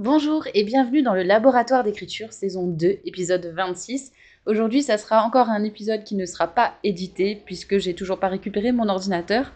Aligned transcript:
Bonjour 0.00 0.46
et 0.54 0.64
bienvenue 0.64 1.02
dans 1.02 1.12
le 1.12 1.22
laboratoire 1.22 1.84
d'écriture 1.84 2.32
saison 2.32 2.66
2 2.66 3.00
épisode 3.04 3.52
26. 3.54 4.12
Aujourd'hui 4.46 4.82
ça 4.82 4.96
sera 4.96 5.22
encore 5.24 5.50
un 5.50 5.62
épisode 5.62 6.04
qui 6.04 6.14
ne 6.14 6.24
sera 6.24 6.48
pas 6.48 6.72
édité 6.82 7.42
puisque 7.44 7.76
j'ai 7.76 7.92
toujours 7.92 8.18
pas 8.18 8.28
récupéré 8.28 8.72
mon 8.72 8.88
ordinateur. 8.88 9.52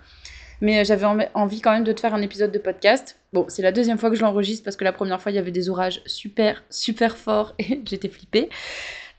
Mais 0.60 0.80
euh, 0.80 0.84
j'avais 0.84 1.06
envie 1.32 1.62
quand 1.62 1.72
même 1.72 1.82
de 1.82 1.92
te 1.92 2.00
faire 2.02 2.12
un 2.12 2.20
épisode 2.20 2.52
de 2.52 2.58
podcast. 2.58 3.18
Bon, 3.32 3.46
c'est 3.48 3.62
la 3.62 3.72
deuxième 3.72 3.96
fois 3.96 4.10
que 4.10 4.16
je 4.16 4.20
l'enregistre 4.20 4.64
parce 4.64 4.76
que 4.76 4.84
la 4.84 4.92
première 4.92 5.18
fois 5.18 5.32
il 5.32 5.36
y 5.36 5.38
avait 5.38 5.50
des 5.50 5.70
orages 5.70 6.02
super 6.04 6.62
super 6.68 7.16
forts 7.16 7.54
et 7.58 7.80
j'étais 7.86 8.10
flippée. 8.10 8.50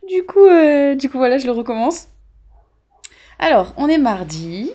Du 0.07 0.27
coup, 0.27 0.45
euh, 0.45 0.93
du 0.93 1.09
coup 1.09 1.17
voilà, 1.17 1.39
je 1.39 1.47
le 1.47 1.53
recommence. 1.53 2.07
Alors, 3.39 3.73
on 3.77 3.87
est 3.87 3.97
mardi 3.97 4.69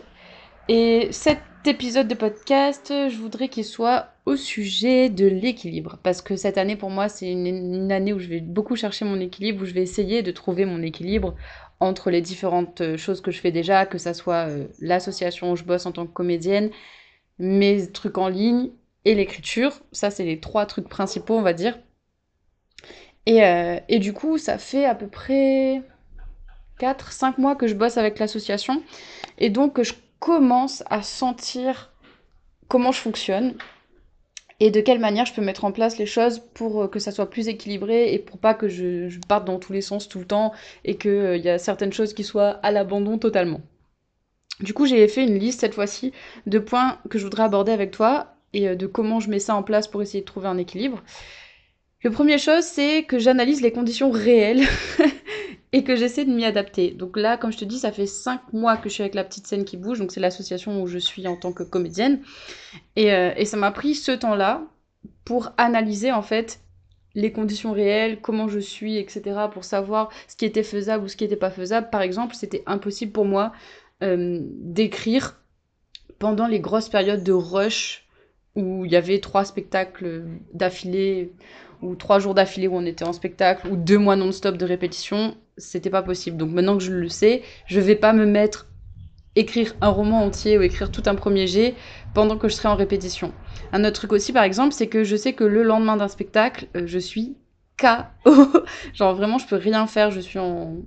et 0.68 1.12
cet 1.12 1.38
épisode 1.66 2.08
de 2.08 2.14
podcast, 2.14 2.88
je 2.88 3.16
voudrais 3.16 3.48
qu'il 3.48 3.64
soit 3.64 4.08
au 4.24 4.36
sujet 4.36 5.10
de 5.10 5.26
l'équilibre. 5.26 5.98
Parce 6.02 6.22
que 6.22 6.36
cette 6.36 6.58
année, 6.58 6.76
pour 6.76 6.90
moi, 6.90 7.08
c'est 7.08 7.30
une, 7.30 7.92
année 7.92 8.12
où 8.12 8.18
je 8.18 8.28
vais 8.28 8.40
beaucoup 8.40 8.76
chercher 8.76 9.04
mon 9.04 9.20
équilibre, 9.20 9.62
où 9.62 9.64
je 9.64 9.74
vais 9.74 9.82
essayer 9.82 10.22
de 10.22 10.30
trouver 10.30 10.64
mon 10.64 10.82
équilibre 10.82 11.34
entre 11.80 12.10
les 12.10 12.20
différentes 12.20 12.80
euh, 12.82 12.96
choses 12.96 13.20
que 13.20 13.30
je 13.30 13.40
fais 13.40 13.52
déjà, 13.52 13.86
que 13.86 13.98
ça 13.98 14.12
soit 14.14 14.48
euh, 14.48 14.66
l'association 14.80 15.52
où 15.52 15.56
je 15.56 15.64
bosse 15.64 15.86
en 15.86 15.92
tant 15.92 16.06
que 16.06 16.12
comédienne, 16.12 16.70
mes 17.38 17.90
trucs 17.90 18.18
en 18.18 18.28
ligne 18.28 18.70
et 19.04 19.14
l'écriture. 19.14 19.72
Ça, 19.92 20.10
c'est 20.10 20.24
les 20.24 20.40
trois 20.40 20.66
trucs 20.66 20.88
principaux, 20.88 21.34
on 21.34 21.42
va 21.42 21.54
dire. 21.54 21.78
Et, 23.26 23.44
euh, 23.44 23.78
et 23.88 23.98
du 23.98 24.12
coup, 24.12 24.38
ça 24.38 24.58
fait 24.58 24.84
à 24.84 24.94
peu 24.94 25.08
près 25.08 25.82
4-5 26.80 27.38
mois 27.38 27.56
que 27.56 27.66
je 27.66 27.74
bosse 27.74 27.96
avec 27.96 28.18
l'association. 28.18 28.82
Et 29.38 29.50
donc, 29.50 29.82
je 29.82 29.92
commence 30.20 30.84
à 30.88 31.02
sentir 31.02 31.92
comment 32.68 32.92
je 32.92 33.00
fonctionne 33.00 33.56
et 34.60 34.70
de 34.70 34.80
quelle 34.80 35.00
manière 35.00 35.24
je 35.24 35.32
peux 35.32 35.42
mettre 35.42 35.64
en 35.64 35.72
place 35.72 35.98
les 35.98 36.06
choses 36.06 36.40
pour 36.54 36.82
euh, 36.82 36.88
que 36.88 36.98
ça 36.98 37.10
soit 37.10 37.30
plus 37.30 37.48
équilibré 37.48 38.12
et 38.12 38.18
pour 38.18 38.38
pas 38.38 38.54
que 38.54 38.68
je, 38.68 39.18
parte 39.26 39.46
dans 39.46 39.58
tous 39.58 39.72
les 39.72 39.80
sens 39.80 40.08
tout 40.08 40.18
le 40.18 40.26
temps 40.26 40.52
et 40.84 40.96
qu'il 40.96 41.10
euh, 41.10 41.36
y 41.38 41.48
a 41.48 41.58
certaines 41.58 41.92
choses 41.92 42.12
qui 42.12 42.22
soient 42.22 42.50
à 42.62 42.70
l'abandon 42.70 43.18
totalement. 43.18 43.62
Du 44.60 44.74
coup, 44.74 44.84
j'ai 44.84 45.08
fait 45.08 45.24
une 45.24 45.38
liste 45.38 45.60
cette 45.60 45.74
fois-ci 45.74 46.12
de 46.46 46.58
points 46.58 46.98
que 47.08 47.18
je 47.18 47.24
voudrais 47.24 47.44
aborder 47.44 47.72
avec 47.72 47.90
toi 47.90 48.34
et 48.52 48.68
euh, 48.68 48.74
de 48.74 48.86
comment 48.86 49.18
je 49.18 49.30
mets 49.30 49.38
ça 49.38 49.56
en 49.56 49.62
place 49.62 49.88
pour 49.88 50.02
essayer 50.02 50.20
de 50.20 50.26
trouver 50.26 50.48
un 50.48 50.58
équilibre. 50.58 51.02
Le 52.02 52.10
premier 52.10 52.36
chose, 52.36 52.64
c'est 52.64 53.04
que 53.04 53.18
j'analyse 53.18 53.62
les 53.62 53.72
conditions 53.72 54.10
réelles 54.10 54.66
et 55.72 55.84
que 55.84 55.94
j'essaie 55.94 56.24
de 56.24 56.32
m'y 56.32 56.44
adapter. 56.44 56.90
Donc 56.90 57.16
là, 57.16 57.36
comme 57.36 57.52
je 57.52 57.58
te 57.58 57.64
dis, 57.64 57.78
ça 57.78 57.92
fait 57.92 58.06
5 58.06 58.52
mois 58.52 58.76
que 58.76 58.88
je 58.88 58.94
suis 58.94 59.02
avec 59.02 59.14
la 59.14 59.24
petite 59.24 59.46
scène 59.46 59.64
qui 59.64 59.76
bouge, 59.76 60.00
donc 60.00 60.10
c'est 60.10 60.20
l'association 60.20 60.82
où 60.82 60.86
je 60.86 60.98
suis 60.98 61.26
en 61.28 61.36
tant 61.36 61.52
que 61.52 61.62
comédienne. 61.62 62.20
Et, 62.96 63.12
euh, 63.12 63.32
et 63.36 63.44
ça 63.44 63.56
m'a 63.56 63.70
pris 63.70 63.94
ce 63.94 64.12
temps-là 64.12 64.62
pour 65.24 65.52
analyser 65.56 66.12
en 66.12 66.22
fait 66.22 66.60
les 67.14 67.32
conditions 67.32 67.72
réelles, 67.72 68.20
comment 68.20 68.48
je 68.48 68.58
suis, 68.58 68.96
etc., 68.96 69.22
pour 69.52 69.64
savoir 69.64 70.10
ce 70.28 70.36
qui 70.36 70.44
était 70.44 70.62
faisable 70.62 71.04
ou 71.04 71.08
ce 71.08 71.16
qui 71.16 71.24
n'était 71.24 71.36
pas 71.36 71.50
faisable. 71.50 71.90
Par 71.90 72.02
exemple, 72.02 72.34
c'était 72.34 72.62
impossible 72.66 73.12
pour 73.12 73.24
moi 73.24 73.52
euh, 74.02 74.38
d'écrire 74.42 75.40
pendant 76.18 76.46
les 76.46 76.60
grosses 76.60 76.88
périodes 76.88 77.24
de 77.24 77.32
rush 77.32 78.06
où 78.56 78.84
il 78.84 78.90
y 78.90 78.96
avait 78.96 79.20
trois 79.20 79.44
spectacles 79.44 80.24
d'affilée 80.52 81.32
ou 81.82 81.94
trois 81.94 82.18
jours 82.18 82.34
d'affilée 82.34 82.68
où 82.68 82.76
on 82.76 82.84
était 82.84 83.04
en 83.04 83.12
spectacle, 83.12 83.66
ou 83.68 83.76
deux 83.76 83.98
mois 83.98 84.16
non-stop 84.16 84.56
de 84.56 84.66
répétition, 84.66 85.34
c'était 85.56 85.90
pas 85.90 86.02
possible. 86.02 86.36
Donc 86.36 86.50
maintenant 86.50 86.76
que 86.76 86.84
je 86.84 86.92
le 86.92 87.08
sais, 87.08 87.42
je 87.66 87.80
vais 87.80 87.96
pas 87.96 88.12
me 88.12 88.26
mettre 88.26 88.66
écrire 89.36 89.74
un 89.80 89.88
roman 89.88 90.24
entier 90.24 90.58
ou 90.58 90.62
écrire 90.62 90.90
tout 90.90 91.04
un 91.06 91.14
premier 91.14 91.46
jet 91.46 91.74
pendant 92.14 92.36
que 92.36 92.48
je 92.48 92.54
serai 92.54 92.68
en 92.68 92.76
répétition. 92.76 93.32
Un 93.72 93.84
autre 93.84 93.92
truc 93.92 94.12
aussi, 94.12 94.32
par 94.32 94.42
exemple, 94.42 94.74
c'est 94.74 94.88
que 94.88 95.04
je 95.04 95.16
sais 95.16 95.32
que 95.32 95.44
le 95.44 95.62
lendemain 95.62 95.96
d'un 95.96 96.08
spectacle, 96.08 96.66
euh, 96.76 96.82
je 96.86 96.98
suis 96.98 97.36
KO. 97.80 98.62
Genre 98.94 99.14
vraiment, 99.14 99.38
je 99.38 99.46
peux 99.46 99.56
rien 99.56 99.86
faire, 99.86 100.10
je 100.10 100.20
suis 100.20 100.38
en, 100.38 100.82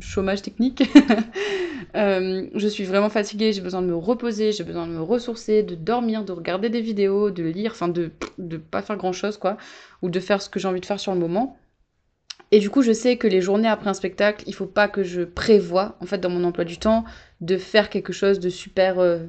chômage 0.00 0.42
technique. 0.42 0.82
Euh, 1.96 2.46
je 2.54 2.68
suis 2.68 2.84
vraiment 2.84 3.10
fatiguée, 3.10 3.52
j'ai 3.52 3.60
besoin 3.60 3.82
de 3.82 3.86
me 3.86 3.94
reposer, 3.94 4.52
j'ai 4.52 4.64
besoin 4.64 4.86
de 4.86 4.92
me 4.92 5.02
ressourcer, 5.02 5.62
de 5.62 5.74
dormir, 5.74 6.24
de 6.24 6.32
regarder 6.32 6.70
des 6.70 6.80
vidéos, 6.80 7.30
de 7.30 7.42
lire, 7.42 7.72
enfin 7.72 7.88
de 7.88 8.12
ne 8.38 8.56
pas 8.56 8.80
faire 8.80 8.96
grand 8.96 9.12
chose 9.12 9.36
quoi, 9.36 9.58
ou 10.00 10.08
de 10.08 10.18
faire 10.18 10.40
ce 10.40 10.48
que 10.48 10.58
j'ai 10.58 10.68
envie 10.68 10.80
de 10.80 10.86
faire 10.86 11.00
sur 11.00 11.12
le 11.12 11.18
moment. 11.18 11.58
Et 12.50 12.60
du 12.60 12.70
coup, 12.70 12.80
je 12.80 12.92
sais 12.92 13.16
que 13.18 13.26
les 13.26 13.42
journées 13.42 13.68
après 13.68 13.90
un 13.90 13.94
spectacle, 13.94 14.44
il 14.46 14.54
faut 14.54 14.64
pas 14.64 14.88
que 14.88 15.02
je 15.02 15.22
prévoie, 15.22 15.96
en 16.00 16.06
fait, 16.06 16.18
dans 16.18 16.30
mon 16.30 16.44
emploi 16.44 16.64
du 16.64 16.78
temps, 16.78 17.04
de 17.42 17.58
faire 17.58 17.90
quelque 17.90 18.12
chose 18.12 18.40
de 18.40 18.48
super 18.48 18.98
euh, 18.98 19.26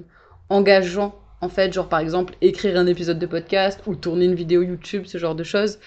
engageant, 0.50 1.20
en 1.42 1.50
fait, 1.50 1.74
genre 1.74 1.90
par 1.90 2.00
exemple 2.00 2.36
écrire 2.40 2.78
un 2.78 2.88
épisode 2.88 3.20
de 3.20 3.26
podcast 3.26 3.82
ou 3.88 3.96
tourner 3.96 4.26
une 4.26 4.36
vidéo 4.36 4.62
YouTube, 4.62 5.04
ce 5.06 5.18
genre 5.18 5.36
de 5.36 5.44
choses 5.44 5.80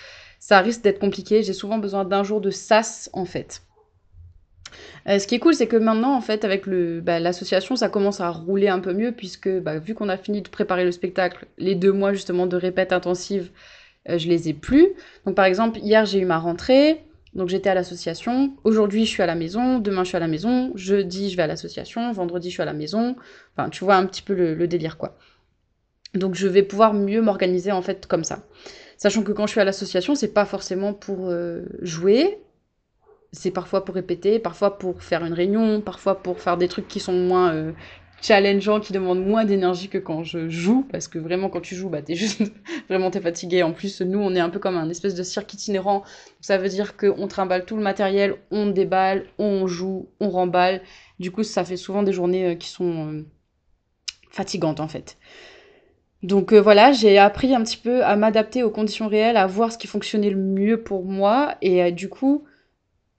ça 0.46 0.60
risque 0.60 0.82
d'être 0.82 1.00
compliqué. 1.00 1.42
J'ai 1.42 1.52
souvent 1.52 1.78
besoin 1.78 2.04
d'un 2.04 2.22
jour 2.22 2.40
de 2.40 2.50
sas, 2.50 3.10
en 3.12 3.24
fait. 3.24 3.62
Euh, 5.08 5.18
ce 5.18 5.26
qui 5.26 5.34
est 5.34 5.38
cool, 5.40 5.54
c'est 5.54 5.66
que 5.66 5.76
maintenant, 5.76 6.14
en 6.14 6.20
fait, 6.20 6.44
avec 6.44 6.68
bah, 6.68 7.18
l'association, 7.18 7.74
ça 7.74 7.88
commence 7.88 8.20
à 8.20 8.30
rouler 8.30 8.68
un 8.68 8.78
peu 8.78 8.92
mieux, 8.92 9.10
puisque 9.10 9.48
bah, 9.48 9.80
vu 9.80 9.94
qu'on 9.94 10.08
a 10.08 10.16
fini 10.16 10.42
de 10.42 10.48
préparer 10.48 10.84
le 10.84 10.92
spectacle, 10.92 11.46
les 11.58 11.74
deux 11.74 11.90
mois 11.90 12.12
justement 12.12 12.46
de 12.46 12.56
répète 12.56 12.92
intensive, 12.92 13.50
euh, 14.08 14.18
je 14.18 14.28
les 14.28 14.48
ai 14.48 14.54
plus. 14.54 14.90
Donc 15.24 15.34
par 15.34 15.46
exemple, 15.46 15.80
hier 15.80 16.04
j'ai 16.04 16.20
eu 16.20 16.24
ma 16.26 16.38
rentrée, 16.38 17.02
donc 17.34 17.48
j'étais 17.48 17.70
à 17.70 17.74
l'association. 17.74 18.52
Aujourd'hui, 18.62 19.04
je 19.04 19.10
suis 19.10 19.24
à 19.24 19.26
la 19.26 19.34
maison. 19.34 19.80
Demain, 19.80 20.04
je 20.04 20.08
suis 20.10 20.16
à 20.16 20.20
la 20.20 20.28
maison. 20.28 20.70
Jeudi, 20.76 21.28
je 21.28 21.36
vais 21.36 21.42
à 21.42 21.48
l'association. 21.48 22.12
Vendredi, 22.12 22.50
je 22.50 22.52
suis 22.54 22.62
à 22.62 22.66
la 22.66 22.72
maison. 22.72 23.16
Enfin, 23.56 23.68
tu 23.68 23.82
vois 23.82 23.96
un 23.96 24.06
petit 24.06 24.22
peu 24.22 24.34
le, 24.34 24.54
le 24.54 24.68
délire, 24.68 24.96
quoi. 24.96 25.18
Donc 26.14 26.36
je 26.36 26.46
vais 26.46 26.62
pouvoir 26.62 26.94
mieux 26.94 27.20
m'organiser 27.20 27.72
en 27.72 27.82
fait 27.82 28.06
comme 28.06 28.22
ça. 28.22 28.46
Sachant 28.96 29.22
que 29.22 29.32
quand 29.32 29.46
je 29.46 29.52
suis 29.52 29.60
à 29.60 29.64
l'association, 29.64 30.14
c'est 30.14 30.32
pas 30.32 30.46
forcément 30.46 30.94
pour 30.94 31.28
euh, 31.28 31.64
jouer, 31.82 32.38
c'est 33.32 33.50
parfois 33.50 33.84
pour 33.84 33.94
répéter, 33.94 34.38
parfois 34.38 34.78
pour 34.78 35.02
faire 35.02 35.24
une 35.24 35.34
réunion, 35.34 35.80
parfois 35.80 36.22
pour 36.22 36.40
faire 36.40 36.56
des 36.56 36.68
trucs 36.68 36.88
qui 36.88 37.00
sont 37.00 37.12
moins 37.12 37.52
euh, 37.52 37.72
challengeants, 38.22 38.80
qui 38.80 38.92
demandent 38.92 39.24
moins 39.24 39.44
d'énergie 39.44 39.88
que 39.88 39.98
quand 39.98 40.24
je 40.24 40.48
joue, 40.48 40.86
parce 40.90 41.08
que 41.08 41.18
vraiment 41.18 41.50
quand 41.50 41.60
tu 41.60 41.74
joues, 41.74 41.90
bah 41.90 42.00
t'es 42.00 42.14
juste 42.14 42.42
vraiment 42.88 43.10
t'es 43.10 43.20
fatigué. 43.20 43.62
En 43.62 43.72
plus, 43.72 44.00
nous, 44.00 44.18
on 44.18 44.34
est 44.34 44.40
un 44.40 44.48
peu 44.48 44.58
comme 44.58 44.76
un 44.76 44.88
espèce 44.88 45.14
de 45.14 45.22
cirque 45.22 45.52
itinérant. 45.52 46.02
Ça 46.40 46.56
veut 46.56 46.68
dire 46.68 46.96
qu'on 46.96 47.28
trimballe 47.28 47.66
tout 47.66 47.76
le 47.76 47.82
matériel, 47.82 48.36
on 48.50 48.66
déballe, 48.68 49.26
on 49.38 49.66
joue, 49.66 50.08
on 50.20 50.30
remballe. 50.30 50.82
Du 51.18 51.30
coup, 51.30 51.42
ça 51.42 51.64
fait 51.64 51.76
souvent 51.76 52.02
des 52.02 52.12
journées 52.12 52.52
euh, 52.52 52.54
qui 52.54 52.68
sont 52.68 53.24
fatigantes 54.30 54.80
en 54.80 54.88
fait. 54.88 55.18
Donc 56.22 56.52
euh, 56.52 56.60
voilà, 56.60 56.92
j'ai 56.92 57.18
appris 57.18 57.54
un 57.54 57.62
petit 57.62 57.76
peu 57.76 58.04
à 58.04 58.16
m'adapter 58.16 58.62
aux 58.62 58.70
conditions 58.70 59.08
réelles, 59.08 59.36
à 59.36 59.46
voir 59.46 59.72
ce 59.72 59.78
qui 59.78 59.86
fonctionnait 59.86 60.30
le 60.30 60.36
mieux 60.36 60.82
pour 60.82 61.04
moi. 61.04 61.56
Et 61.62 61.82
euh, 61.82 61.90
du 61.90 62.08
coup, 62.08 62.44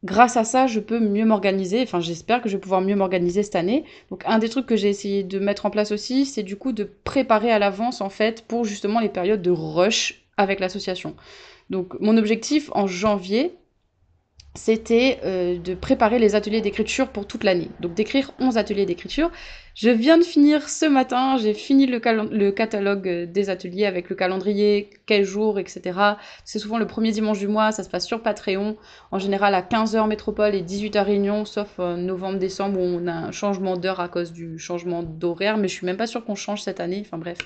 grâce 0.04 0.38
à 0.38 0.44
ça, 0.44 0.68
je 0.68 0.80
peux 0.80 1.00
mieux 1.00 1.26
m'organiser. 1.26 1.82
Enfin, 1.84 2.00
j'espère 2.00 2.42
que 2.42 2.50
je 2.50 2.56
vais 2.56 2.62
pouvoir 2.62 2.82
mieux 2.82 2.96
m'organiser 2.96 3.44
cette 3.44 3.56
année. 3.56 3.86
Donc 4.10 4.24
un 4.26 4.40
des 4.40 4.50
trucs 4.50 4.66
que 4.66 4.76
j'ai 4.76 4.90
essayé 4.90 5.24
de 5.24 5.40
mettre 5.40 5.66
en 5.66 5.70
place 5.70 5.92
aussi, 5.92 6.26
c'est 6.26 6.44
du 6.44 6.56
coup 6.58 6.72
de 6.72 6.90
préparer 7.04 7.52
à 7.52 7.60
l'avance, 7.60 8.02
en 8.02 8.10
fait, 8.10 8.44
pour 8.48 8.66
justement 8.66 9.00
les 9.00 9.10
périodes 9.10 9.42
de 9.42 9.52
rush 9.52 10.26
avec 10.38 10.60
l'association. 10.60 11.16
Donc 11.70 12.00
mon 12.00 12.18
objectif 12.18 12.70
en 12.74 12.88
janvier, 12.88 13.54
c'était 14.58 15.20
euh, 15.24 15.60
de 15.60 15.76
préparer 15.76 16.18
les 16.18 16.34
ateliers 16.34 16.62
d'écriture 16.62 17.10
pour 17.10 17.28
toute 17.28 17.44
l'année. 17.44 17.70
Donc 17.80 17.94
d'écrire 17.94 18.32
11 18.40 18.58
ateliers 18.58 18.88
d'écriture. 18.88 19.32
Je 19.76 19.90
viens 19.92 20.18
de 20.18 20.24
finir 20.24 20.68
ce 20.68 20.86
matin, 20.86 21.38
j'ai 21.38 21.54
fini 21.54 21.86
le, 21.86 22.00
catalogue 22.50 23.08
euh, 23.08 23.26
des 23.28 23.52
ateliers 23.52 23.86
avec 23.86 24.10
le 24.10 24.16
calendrier, 24.16 24.90
quel 25.06 25.24
jour, 25.24 25.60
etc. 25.60 26.00
C'est 26.44 26.58
souvent 26.58 26.80
le 26.80 26.88
premier 26.88 27.12
dimanche 27.12 27.38
du 27.38 27.48
mois, 27.48 27.72
ça 27.72 27.84
se 27.84 27.90
passe 27.90 28.08
sur 28.08 28.24
Patreon, 28.24 28.76
en 29.12 29.20
général 29.20 29.54
à 29.54 29.62
15h 29.62 30.08
métropole 30.08 30.56
et 30.56 30.64
18h 30.64 31.04
réunion, 31.04 31.46
sauf 31.46 31.76
euh, 31.80 31.96
novembre-décembre 31.96 32.80
où 32.80 32.84
on 32.84 33.06
a 33.06 33.14
un 33.14 33.32
changement 33.32 33.78
d'heure 33.78 34.00
à 34.00 34.10
cause 34.10 34.34
du 34.34 34.58
changement 34.58 35.04
d'horaire, 35.04 35.58
mais 35.58 35.68
je 35.68 35.74
suis 35.74 35.86
même 35.86 35.98
pas 35.98 36.08
sûre 36.08 36.26
qu'on 36.26 36.36
change 36.36 36.64
cette 36.64 36.80
année, 36.80 37.04
enfin 37.06 37.20
bref. 37.20 37.38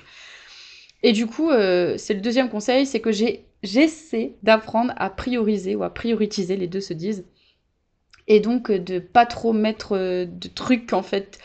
Et 1.02 1.12
du 1.12 1.26
coup, 1.26 1.50
c'est 1.50 2.14
le 2.14 2.20
deuxième 2.20 2.48
conseil, 2.48 2.86
c'est 2.86 3.00
que 3.00 3.10
j'ai 3.10 3.44
j'essaie 3.62 4.34
d'apprendre 4.42 4.92
à 4.96 5.10
prioriser 5.10 5.76
ou 5.76 5.82
à 5.84 5.90
prioriser, 5.90 6.56
les 6.56 6.68
deux 6.68 6.80
se 6.80 6.94
disent, 6.94 7.24
et 8.28 8.40
donc 8.40 8.70
euh, 8.70 8.78
de 8.78 8.98
pas 8.98 9.26
trop 9.26 9.52
mettre 9.52 9.96
euh, 9.96 10.26
de 10.26 10.48
trucs 10.48 10.92
en 10.92 11.02
fait 11.02 11.38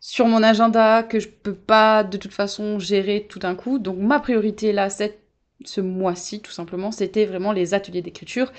sur 0.00 0.26
mon 0.26 0.42
agenda 0.42 1.02
que 1.02 1.18
je 1.20 1.28
peux 1.28 1.54
pas 1.54 2.04
de 2.04 2.16
toute 2.16 2.32
façon 2.32 2.78
gérer 2.78 3.26
tout 3.28 3.38
d'un 3.38 3.54
coup. 3.54 3.78
Donc 3.78 3.98
ma 3.98 4.20
priorité 4.20 4.72
là, 4.72 4.90
cette, 4.90 5.20
ce 5.64 5.80
mois-ci 5.80 6.40
tout 6.40 6.52
simplement, 6.52 6.90
c'était 6.92 7.26
vraiment 7.26 7.52
les 7.52 7.74
ateliers 7.74 8.02
d'écriture. 8.02 8.52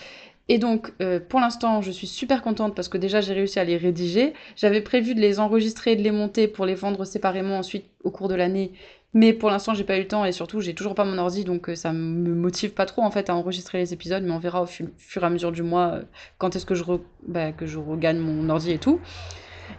Et 0.50 0.58
donc, 0.58 0.92
euh, 1.02 1.20
pour 1.20 1.40
l'instant, 1.40 1.82
je 1.82 1.92
suis 1.92 2.08
super 2.08 2.42
contente 2.42 2.76
parce 2.76 2.90
que 2.90 2.98
déjà, 2.98 3.22
j'ai 3.22 3.34
réussi 3.34 3.60
à 3.60 3.64
les 3.64 3.78
rédiger. 3.78 4.34
J'avais 4.58 4.82
prévu 4.82 5.16
de 5.16 5.22
les 5.22 5.40
enregistrer 5.40 5.96
de 5.96 6.02
les 6.02 6.12
monter 6.12 6.48
pour 6.48 6.66
les 6.66 6.76
vendre 6.76 7.06
séparément 7.06 7.58
ensuite 7.58 7.86
au 8.04 8.12
cours 8.12 8.28
de 8.28 8.36
l'année. 8.36 8.74
Mais 9.14 9.34
pour 9.34 9.50
l'instant, 9.50 9.74
j'ai 9.74 9.84
pas 9.84 9.98
eu 9.98 10.02
le 10.02 10.08
temps 10.08 10.24
et 10.24 10.32
surtout, 10.32 10.62
j'ai 10.62 10.74
toujours 10.74 10.96
pas 10.96 11.04
mon 11.04 11.18
ordi, 11.18 11.44
donc 11.44 11.70
euh, 11.70 11.76
ça 11.76 11.92
me 11.92 12.34
motive 12.34 12.72
pas 12.72 12.86
trop 12.86 13.02
en 13.02 13.12
fait 13.12 13.30
à 13.30 13.36
enregistrer 13.36 13.78
les 13.78 13.94
épisodes. 13.94 14.24
Mais 14.24 14.32
on 14.32 14.40
verra 14.40 14.62
au 14.62 14.66
fur 14.66 15.24
et 15.24 15.26
à 15.26 15.30
mesure 15.30 15.52
du 15.52 15.64
mois 15.64 15.88
euh, 15.94 16.04
quand 16.38 16.56
est-ce 16.56 16.66
que 16.66 16.76
je 16.76 16.84
bah, 17.28 17.52
que 17.52 17.66
je 17.66 17.78
regagne 17.78 18.20
mon 18.20 18.50
ordi 18.50 18.72
et 18.72 18.80
tout. 18.80 19.00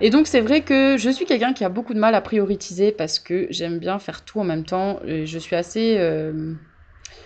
Et 0.01 0.11
donc 0.11 0.27
c'est 0.27 0.41
vrai 0.41 0.63
que 0.63 0.97
je 0.99 1.11
suis 1.11 1.25
quelqu'un 1.25 1.53
qui 1.53 1.65
a 1.65 1.69
beaucoup 1.69 1.95
de 1.95 1.99
mal 1.99 2.15
à 2.15 2.21
prioriser 2.21 2.93
parce 2.93 3.19
que 3.19 3.47
j'aime 3.51 3.79
bien 3.79 3.99
faire 3.99 4.25
tout 4.25 4.41
en 4.41 4.45
même 4.45 4.65
temps. 4.65 5.01
je 5.07 5.39
suis 5.39 5.57
assez 5.57 5.97
euh, 5.99 6.55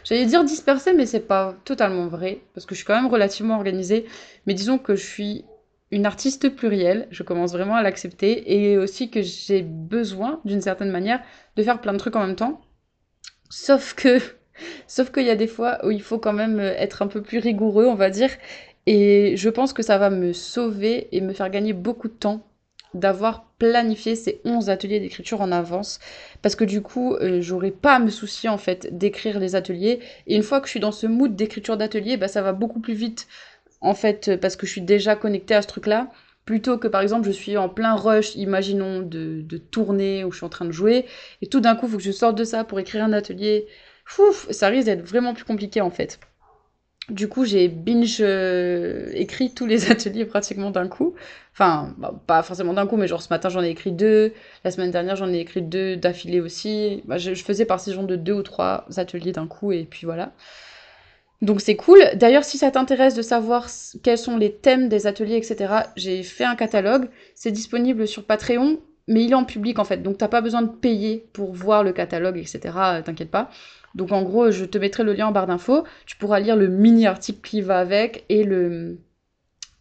J'allais 0.08 0.26
dire 0.26 0.44
dispersée, 0.44 0.94
mais 0.94 1.04
c'est 1.04 1.26
pas 1.26 1.56
totalement 1.64 2.06
vrai, 2.06 2.38
parce 2.54 2.64
que 2.64 2.76
je 2.76 2.78
suis 2.78 2.86
quand 2.86 2.94
même 2.94 3.10
relativement 3.10 3.56
organisée. 3.56 4.06
Mais 4.46 4.54
disons 4.54 4.78
que 4.78 4.94
je 4.94 5.04
suis 5.04 5.44
une 5.90 6.06
artiste 6.06 6.48
plurielle, 6.54 7.06
je 7.10 7.22
commence 7.22 7.52
vraiment 7.52 7.76
à 7.76 7.82
l'accepter, 7.82 8.52
et 8.52 8.76
aussi 8.76 9.10
que 9.10 9.22
j'ai 9.22 9.62
besoin, 9.62 10.40
d'une 10.44 10.60
certaine 10.60 10.90
manière, 10.90 11.20
de 11.56 11.62
faire 11.62 11.80
plein 11.80 11.92
de 11.92 11.98
trucs 11.98 12.16
en 12.16 12.26
même 12.26 12.36
temps. 12.36 12.60
Sauf 13.50 13.94
que, 13.94 14.18
sauf 14.86 15.12
qu'il 15.12 15.24
y 15.24 15.30
a 15.30 15.36
des 15.36 15.46
fois 15.46 15.84
où 15.86 15.90
il 15.90 16.02
faut 16.02 16.18
quand 16.18 16.32
même 16.32 16.60
être 16.60 17.02
un 17.02 17.06
peu 17.06 17.22
plus 17.22 17.38
rigoureux, 17.38 17.86
on 17.86 17.94
va 17.94 18.10
dire, 18.10 18.30
et 18.86 19.36
je 19.36 19.48
pense 19.48 19.72
que 19.72 19.82
ça 19.82 19.98
va 19.98 20.10
me 20.10 20.32
sauver 20.32 21.08
et 21.12 21.20
me 21.20 21.32
faire 21.32 21.50
gagner 21.50 21.72
beaucoup 21.72 22.08
de 22.08 22.14
temps 22.14 22.46
d'avoir 22.94 23.44
planifié 23.58 24.14
ces 24.14 24.40
11 24.44 24.70
ateliers 24.70 25.00
d'écriture 25.00 25.40
en 25.40 25.52
avance. 25.52 25.98
Parce 26.42 26.56
que 26.56 26.64
du 26.64 26.82
coup 26.82 27.14
euh, 27.14 27.40
j'aurais 27.40 27.70
pas 27.72 27.96
à 27.96 27.98
me 27.98 28.10
soucier 28.10 28.48
en 28.48 28.58
fait 28.58 28.96
d'écrire 28.96 29.38
les 29.38 29.54
ateliers. 29.54 30.00
Et 30.26 30.36
une 30.36 30.42
fois 30.42 30.60
que 30.60 30.66
je 30.66 30.70
suis 30.70 30.80
dans 30.80 30.92
ce 30.92 31.06
mood 31.06 31.34
d'écriture 31.34 31.76
d'atelier 31.76 32.16
bah 32.16 32.28
ça 32.28 32.42
va 32.42 32.52
beaucoup 32.52 32.80
plus 32.80 32.94
vite 32.94 33.26
en 33.86 33.94
fait 33.94 34.36
parce 34.40 34.56
que 34.56 34.66
je 34.66 34.72
suis 34.72 34.80
déjà 34.82 35.16
connectée 35.16 35.54
à 35.54 35.62
ce 35.62 35.68
truc 35.68 35.86
là 35.86 36.10
plutôt 36.44 36.78
que 36.78 36.88
par 36.88 37.00
exemple 37.00 37.26
je 37.26 37.32
suis 37.32 37.56
en 37.56 37.68
plein 37.68 37.94
rush 37.94 38.34
imaginons 38.36 39.00
de, 39.00 39.42
de 39.42 39.56
tourner 39.58 40.24
ou 40.24 40.32
je 40.32 40.38
suis 40.38 40.46
en 40.46 40.50
train 40.50 40.64
de 40.64 40.72
jouer 40.72 41.06
et 41.42 41.46
tout 41.46 41.60
d'un 41.60 41.74
coup 41.74 41.86
il 41.86 41.92
faut 41.92 41.96
que 41.98 42.02
je 42.02 42.12
sorte 42.12 42.36
de 42.36 42.44
ça 42.44 42.64
pour 42.64 42.80
écrire 42.80 43.04
un 43.04 43.12
atelier 43.12 43.66
Fouf, 44.04 44.46
ça 44.50 44.68
risque 44.68 44.86
d'être 44.86 45.02
vraiment 45.02 45.34
plus 45.34 45.44
compliqué 45.44 45.80
en 45.80 45.90
fait 45.90 46.20
du 47.08 47.28
coup, 47.28 47.44
j'ai 47.44 47.68
binge 47.68 48.18
euh, 48.20 49.10
écrit 49.14 49.54
tous 49.54 49.66
les 49.66 49.90
ateliers 49.90 50.24
pratiquement 50.24 50.70
d'un 50.70 50.88
coup. 50.88 51.14
Enfin, 51.52 51.94
bah, 51.98 52.12
pas 52.26 52.42
forcément 52.42 52.72
d'un 52.72 52.86
coup, 52.86 52.96
mais 52.96 53.06
genre 53.06 53.22
ce 53.22 53.28
matin 53.30 53.48
j'en 53.48 53.62
ai 53.62 53.68
écrit 53.68 53.92
deux. 53.92 54.32
La 54.64 54.70
semaine 54.70 54.90
dernière 54.90 55.16
j'en 55.16 55.32
ai 55.32 55.38
écrit 55.38 55.62
deux 55.62 55.96
d'affilée 55.96 56.40
aussi. 56.40 57.02
Bah, 57.06 57.18
je, 57.18 57.34
faisais 57.34 57.64
par 57.64 57.80
saison 57.80 58.02
de 58.02 58.16
deux 58.16 58.32
ou 58.32 58.42
trois 58.42 58.86
ateliers 58.96 59.32
d'un 59.32 59.46
coup 59.46 59.72
et 59.72 59.84
puis 59.84 60.04
voilà. 60.04 60.32
Donc 61.42 61.60
c'est 61.60 61.76
cool. 61.76 61.98
D'ailleurs, 62.14 62.44
si 62.44 62.58
ça 62.58 62.70
t'intéresse 62.70 63.14
de 63.14 63.22
savoir 63.22 63.68
quels 64.02 64.18
sont 64.18 64.36
les 64.36 64.52
thèmes 64.52 64.88
des 64.88 65.06
ateliers, 65.06 65.36
etc., 65.36 65.74
j'ai 65.96 66.22
fait 66.22 66.44
un 66.44 66.56
catalogue. 66.56 67.08
C'est 67.34 67.50
disponible 67.50 68.08
sur 68.08 68.24
Patreon, 68.24 68.78
mais 69.06 69.24
il 69.24 69.32
est 69.32 69.34
en 69.34 69.44
public 69.44 69.78
en 69.78 69.84
fait. 69.84 70.02
Donc 70.02 70.18
t'as 70.18 70.28
pas 70.28 70.40
besoin 70.40 70.62
de 70.62 70.70
payer 70.70 71.28
pour 71.32 71.52
voir 71.52 71.84
le 71.84 71.92
catalogue, 71.92 72.38
etc. 72.38 72.60
T'inquiète 73.04 73.30
pas. 73.30 73.50
Donc 73.94 74.12
en 74.12 74.22
gros, 74.22 74.50
je 74.50 74.64
te 74.64 74.78
mettrai 74.78 75.04
le 75.04 75.12
lien 75.12 75.28
en 75.28 75.32
barre 75.32 75.46
d'infos. 75.46 75.84
Tu 76.06 76.16
pourras 76.16 76.40
lire 76.40 76.56
le 76.56 76.68
mini 76.68 77.06
article 77.06 77.40
qui 77.46 77.60
va 77.60 77.78
avec 77.78 78.24
et. 78.28 78.46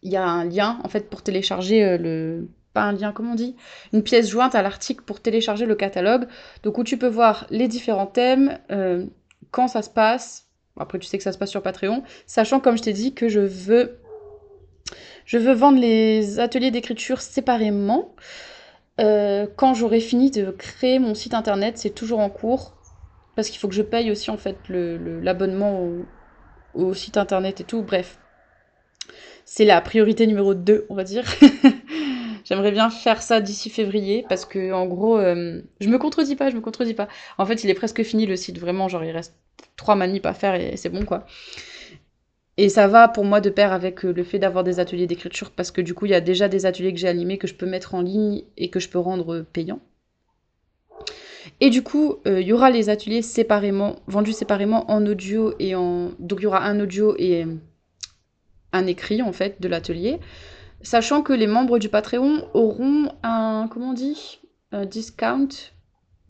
Il 0.02 0.12
y 0.12 0.16
a 0.16 0.24
un 0.24 0.44
lien 0.44 0.78
en 0.84 0.88
fait 0.88 1.10
pour 1.10 1.22
télécharger 1.22 1.84
euh, 1.84 1.98
le. 1.98 2.48
Pas 2.74 2.82
un 2.82 2.92
lien, 2.92 3.12
comment 3.12 3.32
on 3.32 3.34
dit? 3.34 3.56
Une 3.94 4.02
pièce 4.02 4.28
jointe 4.28 4.54
à 4.54 4.60
l'article 4.60 5.02
pour 5.02 5.20
télécharger 5.20 5.64
le 5.64 5.74
catalogue. 5.74 6.26
Donc 6.62 6.76
où 6.78 6.84
tu 6.84 6.98
peux 6.98 7.08
voir 7.08 7.46
les 7.50 7.68
différents 7.68 8.06
thèmes, 8.06 8.58
euh, 8.70 9.06
quand 9.50 9.68
ça 9.68 9.80
se 9.82 9.90
passe. 9.90 10.45
Après, 10.78 10.98
tu 10.98 11.06
sais 11.06 11.16
que 11.18 11.24
ça 11.24 11.32
se 11.32 11.38
passe 11.38 11.50
sur 11.50 11.62
Patreon. 11.62 12.02
Sachant, 12.26 12.60
comme 12.60 12.76
je 12.76 12.82
t'ai 12.82 12.92
dit, 12.92 13.14
que 13.14 13.28
je 13.28 13.40
veux. 13.40 13.98
Vendre 15.32 15.80
les 15.80 16.38
ateliers 16.38 16.70
d'écriture 16.70 17.20
séparément. 17.20 18.14
Euh, 19.00 19.46
quand 19.56 19.74
j'aurai 19.74 20.00
fini 20.00 20.30
de 20.30 20.50
créer 20.50 20.98
mon 20.98 21.14
site 21.14 21.34
internet, 21.34 21.76
c'est 21.78 21.90
toujours 21.90 22.20
en 22.20 22.30
cours 22.30 22.76
parce 23.36 23.50
qu'il 23.50 23.60
faut 23.60 23.68
que 23.68 23.74
je 23.74 23.82
paye 23.82 24.10
aussi 24.10 24.30
en 24.30 24.38
fait 24.38 24.56
l'abonnement 24.68 25.86
au, 26.74 26.94
site 26.94 27.18
internet 27.18 27.60
et 27.60 27.64
tout. 27.64 27.82
Bref, 27.82 28.18
c'est 29.44 29.66
la 29.66 29.80
priorité 29.80 30.26
numéro 30.26 30.54
2, 30.54 30.86
on 30.88 30.94
va 30.94 31.04
dire. 31.04 31.24
J'aimerais 32.46 32.70
bien 32.70 32.90
faire 32.90 33.22
ça 33.22 33.40
d'ici 33.40 33.70
février 33.70 34.24
parce 34.28 34.44
que 34.44 34.72
en 34.72 34.86
gros, 34.86 35.18
euh, 35.18 35.60
je 35.80 35.88
me 35.88 35.98
contredis 35.98 36.36
pas, 36.36 36.48
je 36.48 36.54
me 36.54 36.60
contredis 36.60 36.94
pas. 36.94 37.08
En 37.38 37.44
fait, 37.44 37.64
il 37.64 37.70
est 37.70 37.74
presque 37.74 38.04
fini 38.04 38.24
le 38.24 38.36
site, 38.36 38.60
vraiment, 38.60 38.86
genre 38.86 39.02
il 39.02 39.10
reste 39.10 39.34
trois 39.74 39.96
manips 39.96 40.26
à 40.26 40.32
faire 40.32 40.54
et 40.54 40.76
c'est 40.76 40.88
bon 40.88 41.04
quoi. 41.04 41.26
Et 42.56 42.68
ça 42.68 42.86
va 42.86 43.08
pour 43.08 43.24
moi 43.24 43.40
de 43.40 43.50
pair 43.50 43.72
avec 43.72 44.04
euh, 44.04 44.12
le 44.12 44.22
fait 44.22 44.38
d'avoir 44.38 44.62
des 44.62 44.78
ateliers 44.78 45.08
d'écriture 45.08 45.50
parce 45.50 45.72
que 45.72 45.80
du 45.80 45.92
coup, 45.92 46.06
il 46.06 46.12
y 46.12 46.14
a 46.14 46.20
déjà 46.20 46.46
des 46.46 46.66
ateliers 46.66 46.92
que 46.92 47.00
j'ai 47.00 47.08
animés 47.08 47.36
que 47.36 47.48
je 47.48 47.54
peux 47.54 47.66
mettre 47.66 47.96
en 47.96 48.00
ligne 48.00 48.44
et 48.56 48.70
que 48.70 48.78
je 48.78 48.88
peux 48.90 49.00
rendre 49.00 49.40
payants. 49.40 49.80
Et 51.60 51.68
du 51.68 51.82
coup, 51.82 52.18
euh, 52.28 52.40
il 52.40 52.46
y 52.46 52.52
aura 52.52 52.70
les 52.70 52.90
ateliers 52.90 53.22
séparément, 53.22 53.96
vendus 54.06 54.32
séparément 54.32 54.88
en 54.88 55.04
audio 55.04 55.52
et 55.58 55.74
en. 55.74 56.12
Donc 56.20 56.38
il 56.40 56.44
y 56.44 56.46
aura 56.46 56.64
un 56.64 56.78
audio 56.78 57.16
et 57.18 57.42
euh, 57.44 57.54
un 58.72 58.86
écrit 58.86 59.20
en 59.20 59.32
fait 59.32 59.60
de 59.60 59.66
l'atelier. 59.66 60.20
Sachant 60.82 61.22
que 61.22 61.32
les 61.32 61.46
membres 61.46 61.78
du 61.78 61.88
Patreon 61.88 62.48
auront 62.54 63.08
un. 63.22 63.68
Comment 63.70 63.90
on 63.90 63.94
dit 63.94 64.40
Un 64.72 64.84
discount 64.84 65.48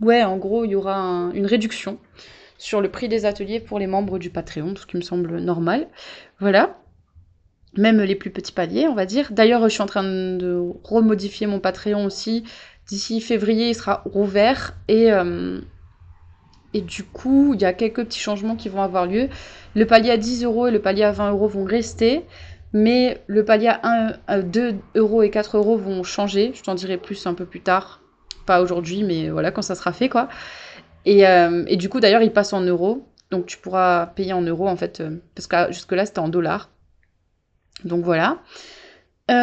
Ouais, 0.00 0.22
en 0.22 0.36
gros, 0.36 0.64
il 0.64 0.70
y 0.70 0.74
aura 0.74 1.30
une 1.34 1.46
réduction 1.46 1.98
sur 2.58 2.80
le 2.80 2.90
prix 2.90 3.08
des 3.08 3.24
ateliers 3.24 3.60
pour 3.60 3.78
les 3.78 3.86
membres 3.86 4.18
du 4.18 4.30
Patreon, 4.30 4.74
ce 4.76 4.86
qui 4.86 4.96
me 4.96 5.02
semble 5.02 5.38
normal. 5.40 5.88
Voilà. 6.40 6.78
Même 7.76 8.00
les 8.00 8.14
plus 8.14 8.30
petits 8.30 8.52
paliers, 8.52 8.88
on 8.88 8.94
va 8.94 9.04
dire. 9.04 9.32
D'ailleurs, 9.32 9.62
je 9.64 9.68
suis 9.68 9.82
en 9.82 9.86
train 9.86 10.02
de 10.04 10.62
remodifier 10.84 11.46
mon 11.46 11.60
Patreon 11.60 12.06
aussi 12.06 12.44
D'ici 12.88 13.20
février, 13.20 13.70
il 13.70 13.74
sera 13.74 14.02
rouvert 14.04 14.76
et, 14.86 15.12
euh, 15.12 15.60
et 16.72 16.80
du 16.80 17.02
coup, 17.02 17.52
il 17.54 17.60
y 17.60 17.64
a 17.64 17.72
quelques 17.72 18.04
petits 18.04 18.20
changements 18.20 18.54
qui 18.54 18.68
vont 18.68 18.80
avoir 18.80 19.06
lieu. 19.06 19.28
Le 19.74 19.86
palier 19.86 20.10
à 20.10 20.16
10 20.16 20.44
euros 20.44 20.68
et 20.68 20.70
le 20.70 20.80
palier 20.80 21.02
à 21.02 21.10
20 21.10 21.32
euros 21.32 21.48
vont 21.48 21.64
rester, 21.64 22.24
mais 22.76 23.22
le 23.26 23.42
palier 23.42 23.68
à 23.68 23.80
1, 24.28 24.42
2 24.42 24.74
euros 24.96 25.22
et 25.22 25.30
4 25.30 25.56
euros 25.56 25.78
vont 25.78 26.02
changer. 26.02 26.52
Je 26.54 26.62
t'en 26.62 26.74
dirai 26.74 26.98
plus 26.98 27.26
un 27.26 27.32
peu 27.32 27.46
plus 27.46 27.62
tard. 27.62 28.02
Pas 28.44 28.60
aujourd'hui, 28.60 29.02
mais 29.02 29.30
voilà, 29.30 29.50
quand 29.50 29.62
ça 29.62 29.74
sera 29.74 29.94
fait, 29.94 30.10
quoi. 30.10 30.28
Et, 31.06 31.26
euh, 31.26 31.64
du 31.76 31.88
coup, 31.88 32.00
d'ailleurs, 32.00 32.20
il 32.20 32.34
passe 32.34 32.52
en 32.52 32.60
euros. 32.60 33.08
Donc 33.30 33.46
tu 33.46 33.56
pourras 33.56 34.08
payer 34.08 34.34
en 34.34 34.42
euros, 34.42 34.68
en 34.68 34.76
fait, 34.76 35.00
euh, 35.00 35.16
parce 35.34 35.46
que 35.46 35.72
jusque-là, 35.72 36.04
c'était 36.04 36.18
en 36.18 36.28
dollars. 36.28 36.68
Donc 37.84 38.04
voilà. 38.04 38.42
Euh... 39.30 39.36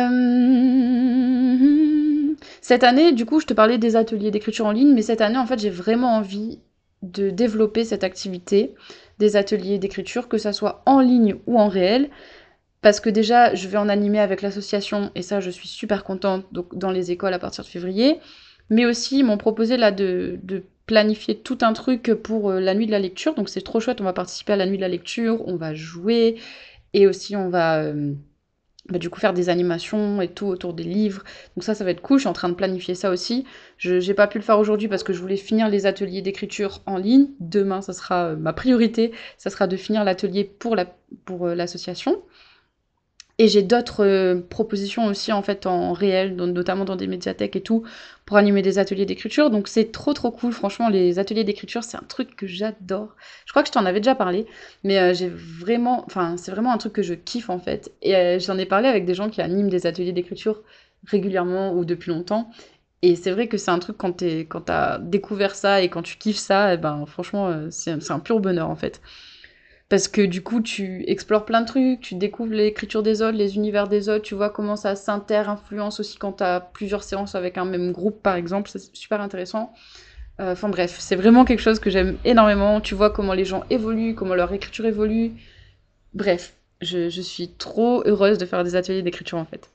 Cette 2.61 2.83
année, 2.83 3.13
du 3.13 3.25
coup, 3.25 3.39
je 3.39 3.47
te 3.47 3.53
parlais 3.55 3.79
des 3.79 3.95
ateliers 3.95 4.29
d'écriture 4.29 4.67
en 4.67 4.71
ligne, 4.71 4.93
mais 4.93 5.01
cette 5.01 5.21
année, 5.21 5.39
en 5.39 5.47
fait, 5.47 5.57
j'ai 5.59 5.71
vraiment 5.71 6.17
envie 6.17 6.59
de 7.01 7.31
développer 7.31 7.83
cette 7.83 8.03
activité 8.03 8.75
des 9.17 9.37
ateliers 9.37 9.79
d'écriture, 9.79 10.27
que 10.27 10.37
ça 10.37 10.53
soit 10.53 10.83
en 10.85 10.99
ligne 10.99 11.37
ou 11.47 11.59
en 11.59 11.67
réel. 11.67 12.11
Parce 12.83 12.99
que 12.99 13.09
déjà, 13.09 13.55
je 13.55 13.67
vais 13.67 13.77
en 13.77 13.89
animer 13.89 14.19
avec 14.19 14.41
l'association, 14.41 15.11
et 15.15 15.23
ça, 15.23 15.39
je 15.39 15.49
suis 15.49 15.67
super 15.67 16.03
contente, 16.03 16.45
donc 16.51 16.77
dans 16.77 16.91
les 16.91 17.11
écoles 17.11 17.33
à 17.33 17.39
partir 17.39 17.63
de 17.63 17.69
février. 17.69 18.19
Mais 18.69 18.85
aussi, 18.85 19.19
ils 19.19 19.23
m'ont 19.23 19.37
proposé 19.37 19.77
là 19.77 19.91
de, 19.91 20.39
planifier 20.85 21.37
tout 21.37 21.59
un 21.61 21.71
truc 21.71 22.13
pour 22.23 22.51
euh, 22.51 22.59
la 22.59 22.75
nuit 22.75 22.85
de 22.85 22.91
la 22.91 22.99
lecture. 22.99 23.35
Donc 23.35 23.47
c'est 23.47 23.61
trop 23.61 23.79
chouette, 23.79 24.01
on 24.01 24.03
va 24.03 24.11
participer 24.11 24.51
à 24.53 24.57
la 24.57 24.65
nuit 24.65 24.75
de 24.75 24.81
la 24.81 24.89
lecture, 24.89 25.41
on 25.47 25.55
va 25.55 25.73
jouer, 25.73 26.35
et 26.93 27.07
aussi 27.07 27.35
on 27.35 27.49
va... 27.49 27.81
Euh, 27.83 28.13
bah, 28.89 28.99
du 28.99 29.09
coup 29.09 29.21
faire 29.21 29.31
des 29.31 29.47
animations 29.47 30.21
et 30.21 30.27
tout 30.27 30.47
autour 30.47 30.73
des 30.73 30.83
livres. 30.83 31.23
Donc 31.55 31.63
ça, 31.63 31.73
ça 31.73 31.85
va 31.85 31.91
être 31.91 32.01
cool. 32.01 32.17
Je 32.17 32.23
suis 32.23 32.27
en 32.29 32.33
train 32.33 32.49
de 32.49 32.53
planifier 32.53 32.95
ça 32.95 33.11
aussi. 33.11 33.45
Je 33.77 34.05
n'ai 34.05 34.13
pas 34.13 34.27
pu 34.27 34.39
le 34.39 34.43
faire 34.43 34.59
aujourd'hui 34.59 34.89
parce 34.89 35.03
que 35.03 35.13
je 35.13 35.21
voulais 35.21 35.37
finir 35.37 35.69
les 35.69 35.85
ateliers 35.85 36.21
d'écriture 36.21 36.81
en 36.85 36.97
ligne. 36.97 37.27
Demain, 37.39 37.81
ça 37.81 37.93
sera 37.93 38.25
euh, 38.31 38.35
ma 38.35 38.51
priorité. 38.51 39.13
Ça 39.37 39.49
sera 39.49 39.67
de 39.67 39.77
finir 39.77 40.03
l'atelier 40.03 40.43
pour 40.43 40.75
euh, 40.75 41.55
l'association. 41.55 42.11
La, 42.11 42.17
pour, 42.17 42.27
et 43.39 43.47
j'ai 43.47 43.63
d'autres 43.63 44.05
euh, 44.05 44.41
propositions 44.41 45.05
aussi 45.07 45.31
en 45.31 45.41
fait 45.41 45.65
en 45.65 45.93
réel, 45.93 46.35
notamment 46.35 46.85
dans 46.85 46.95
des 46.95 47.07
médiathèques 47.07 47.55
et 47.55 47.61
tout, 47.63 47.83
pour 48.25 48.37
animer 48.37 48.61
des 48.61 48.77
ateliers 48.79 49.05
d'écriture. 49.05 49.49
Donc 49.49 49.67
c'est 49.67 49.91
trop 49.91 50.13
trop 50.13 50.31
cool, 50.31 50.51
franchement 50.53 50.89
les 50.89 51.17
ateliers 51.19 51.43
d'écriture 51.43 51.83
c'est 51.83 51.97
un 51.97 52.03
truc 52.07 52.35
que 52.35 52.45
j'adore. 52.47 53.15
Je 53.45 53.51
crois 53.51 53.63
que 53.63 53.69
je 53.69 53.73
t'en 53.73 53.85
avais 53.85 53.99
déjà 53.99 54.15
parlé, 54.15 54.45
mais 54.83 54.99
euh, 54.99 55.13
j'ai 55.13 55.29
vraiment, 55.29 56.03
enfin 56.05 56.37
c'est 56.37 56.51
vraiment 56.51 56.71
un 56.73 56.77
truc 56.77 56.93
que 56.93 57.01
je 57.03 57.15
kiffe 57.15 57.49
en 57.49 57.59
fait. 57.59 57.91
Et 58.01 58.15
euh, 58.15 58.39
j'en 58.39 58.57
ai 58.57 58.65
parlé 58.65 58.87
avec 58.87 59.05
des 59.05 59.15
gens 59.15 59.29
qui 59.29 59.41
animent 59.41 59.69
des 59.69 59.87
ateliers 59.87 60.13
d'écriture 60.13 60.61
régulièrement 61.07 61.73
ou 61.73 61.85
depuis 61.85 62.11
longtemps. 62.11 62.49
Et 63.01 63.15
c'est 63.15 63.31
vrai 63.31 63.47
que 63.47 63.57
c'est 63.57 63.71
un 63.71 63.79
truc 63.79 63.97
quand 63.97 64.13
tu 64.13 64.41
quand 64.47 64.69
as 64.69 64.99
découvert 64.99 65.55
ça 65.55 65.81
et 65.81 65.89
quand 65.89 66.03
tu 66.03 66.17
kiffes 66.17 66.37
ça, 66.37 66.73
eh 66.73 66.77
ben 66.77 67.05
franchement 67.05 67.69
c'est 67.71 68.11
un 68.11 68.19
pur 68.19 68.39
bonheur 68.39 68.69
en 68.69 68.75
fait. 68.77 69.01
Parce 69.93 70.07
que 70.07 70.23
du 70.23 70.41
coup, 70.41 70.59
tu 70.59 71.03
explores 71.07 71.45
plein 71.45 71.61
de 71.61 71.67
trucs, 71.67 72.01
tu 72.01 72.15
découvres 72.15 72.51
l'écriture 72.51 73.03
des 73.03 73.21
autres, 73.21 73.37
les 73.37 73.57
univers 73.57 73.87
des 73.87 74.09
autres, 74.09 74.23
tu 74.23 74.33
vois 74.33 74.49
comment 74.49 74.75
ça 74.75 74.95
s'inter-influence 74.95 75.99
aussi 75.99 76.17
quand 76.17 76.37
tu 76.37 76.43
as 76.43 76.61
plusieurs 76.61 77.03
séances 77.03 77.35
avec 77.35 77.59
un 77.59 77.65
même 77.65 77.91
groupe, 77.91 78.23
par 78.23 78.33
exemple. 78.33 78.71
C'est 78.71 78.95
super 78.95 79.21
intéressant. 79.21 79.71
Euh, 80.39 80.53
enfin 80.53 80.69
bref, 80.69 80.95
c'est 80.97 81.15
vraiment 81.15 81.45
quelque 81.45 81.59
chose 81.59 81.77
que 81.79 81.91
j'aime 81.91 82.17
énormément. 82.25 82.81
Tu 82.81 82.95
vois 82.95 83.11
comment 83.11 83.33
les 83.33 83.45
gens 83.45 83.65
évoluent, 83.69 84.15
comment 84.15 84.33
leur 84.33 84.51
écriture 84.51 84.87
évolue. 84.87 85.33
Bref, 86.15 86.55
je, 86.81 87.09
suis 87.09 87.49
trop 87.49 88.01
heureuse 88.03 88.39
de 88.39 88.47
faire 88.47 88.63
des 88.63 88.75
ateliers 88.75 89.03
d'écriture 89.03 89.37
en 89.37 89.45
fait. 89.45 89.69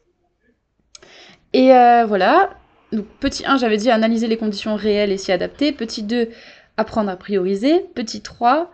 Et 1.53 1.73
euh, 1.73 2.07
voilà. 2.07 2.51
Donc, 2.91 3.07
petit 3.21 3.47
1, 3.47 3.57
j'avais 3.59 3.77
dit 3.77 3.89
analyser 3.89 4.27
les 4.27 4.37
conditions 4.37 4.75
réelles 4.75 5.13
et 5.13 5.17
s'y 5.17 5.31
adapter. 5.31 5.71
Petit 5.71 6.03
2, 6.03 6.29
apprendre 6.77 7.09
à 7.09 7.15
prioriser. 7.15 7.85
Petit 7.95 8.21
3, 8.21 8.73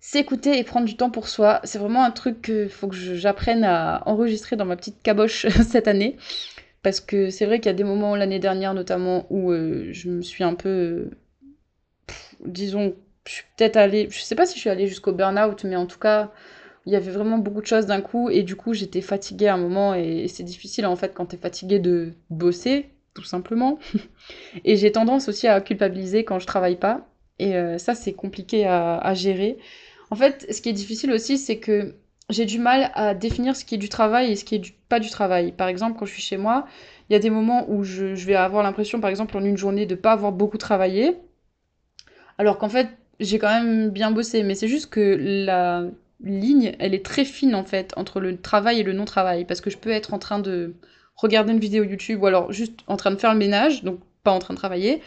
s'écouter 0.00 0.58
et 0.58 0.64
prendre 0.64 0.86
du 0.86 0.96
temps 0.96 1.10
pour 1.10 1.28
soi. 1.28 1.60
C'est 1.64 1.78
vraiment 1.78 2.02
un 2.04 2.10
truc 2.10 2.42
qu'il 2.42 2.68
faut 2.68 2.88
que 2.88 2.96
j'apprenne 2.96 3.64
à 3.64 4.02
enregistrer 4.06 4.56
dans 4.56 4.64
ma 4.64 4.76
petite 4.76 5.02
caboche 5.02 5.46
cette 5.68 5.88
année. 5.88 6.16
Parce 6.82 7.00
que 7.00 7.28
c'est 7.28 7.44
vrai 7.44 7.60
qu'il 7.60 7.66
y 7.66 7.74
a 7.74 7.74
des 7.74 7.84
moments 7.84 8.16
l'année 8.16 8.38
dernière 8.38 8.72
notamment 8.72 9.26
où 9.28 9.52
euh, 9.52 9.88
je 9.92 10.08
me 10.08 10.22
suis 10.22 10.42
un 10.42 10.54
peu, 10.54 11.10
disons, 12.44 12.94
je 13.26 13.32
suis 13.32 13.44
peut-être 13.56 13.76
allée, 13.76 14.08
je 14.10 14.20
sais 14.20 14.34
pas 14.34 14.46
si 14.46 14.54
je 14.54 14.60
suis 14.60 14.70
allée 14.70 14.86
jusqu'au 14.86 15.12
burn-out, 15.12 15.64
mais 15.64 15.76
en 15.76 15.84
tout 15.84 15.98
cas, 15.98 16.30
il 16.86 16.92
y 16.92 16.96
avait 16.96 17.10
vraiment 17.10 17.36
beaucoup 17.36 17.60
de 17.60 17.66
choses 17.66 17.84
d'un 17.84 18.00
coup, 18.00 18.30
et 18.30 18.42
du 18.42 18.56
coup, 18.56 18.72
j'étais 18.72 19.02
fatiguée 19.02 19.48
à 19.48 19.54
un 19.54 19.58
moment, 19.58 19.94
et, 19.94 20.26
c'est 20.28 20.42
difficile 20.42 20.86
en 20.86 20.96
fait 20.96 21.12
quand 21.14 21.26
t'es 21.26 21.36
fatiguée 21.36 21.78
de 21.78 22.14
bosser, 22.30 22.88
tout 23.12 23.24
simplement. 23.24 23.78
et 24.64 24.76
j'ai 24.76 24.90
tendance 24.90 25.28
aussi 25.28 25.48
à 25.48 25.60
culpabiliser 25.60 26.24
quand 26.24 26.38
je 26.38 26.46
travaille 26.46 26.76
pas, 26.76 27.06
et 27.38 27.56
euh, 27.56 27.78
ça, 27.78 27.94
c'est 27.94 28.12
compliqué 28.12 28.66
à, 28.66 29.14
gérer. 29.14 29.58
En 30.10 30.16
fait, 30.16 30.46
ce 30.52 30.60
qui 30.60 30.68
est 30.68 30.74
difficile 30.74 31.12
aussi, 31.12 31.38
c'est 31.38 31.58
que 31.58 31.94
j'ai 32.28 32.44
du 32.44 32.58
mal 32.58 32.90
à 32.94 33.14
définir 33.14 33.56
ce 33.56 33.64
qui 33.64 33.74
est 33.74 33.78
du 33.78 33.88
travail 33.88 34.32
et 34.32 34.36
ce 34.36 34.44
qui 34.44 34.56
est 34.56 34.74
pas 34.88 35.00
du 35.00 35.10
travail. 35.10 35.52
Par 35.52 35.68
exemple, 35.68 35.98
quand 35.98 36.06
je 36.06 36.12
suis 36.12 36.22
chez 36.22 36.36
moi, 36.36 36.66
il 37.08 37.12
y 37.12 37.16
a 37.16 37.18
des 37.18 37.30
moments 37.30 37.68
où 37.68 37.84
je, 37.84 38.14
je 38.14 38.26
vais 38.26 38.34
avoir 38.34 38.62
l'impression, 38.62 39.00
par 39.00 39.10
exemple, 39.10 39.36
en 39.36 39.44
une 39.44 39.56
journée, 39.56 39.86
de 39.86 39.94
pas 39.94 40.12
avoir 40.12 40.32
beaucoup 40.32 40.58
travaillé, 40.58 41.16
alors 42.38 42.58
qu'en 42.58 42.68
fait, 42.68 42.88
j'ai 43.20 43.38
quand 43.38 43.48
même 43.48 43.90
bien 43.90 44.10
bossé, 44.10 44.42
mais 44.42 44.54
c'est 44.54 44.68
juste 44.68 44.88
que 44.90 45.18
la 45.46 45.84
ligne, 46.22 46.74
elle 46.78 46.94
est 46.94 47.04
très 47.04 47.24
fine 47.24 47.54
en 47.54 47.64
fait 47.64 47.92
entre 47.96 48.20
le 48.20 48.40
travail 48.40 48.80
et 48.80 48.82
le 48.82 48.92
non-travail, 48.92 49.44
parce 49.44 49.60
que 49.60 49.70
je 49.70 49.78
peux 49.78 49.90
être 49.90 50.14
en 50.14 50.18
train 50.18 50.38
de 50.38 50.74
regarder 51.16 51.52
une 51.52 51.60
vidéo 51.60 51.84
YouTube 51.84 52.22
ou 52.22 52.26
alors 52.26 52.52
juste 52.52 52.80
en 52.86 52.96
train 52.96 53.10
de 53.10 53.16
faire 53.16 53.32
le 53.32 53.38
ménage, 53.38 53.84
donc 53.84 54.00
pas 54.22 54.32
en 54.32 54.38
train 54.38 54.54
de 54.54 54.58
travailler, 54.58 55.02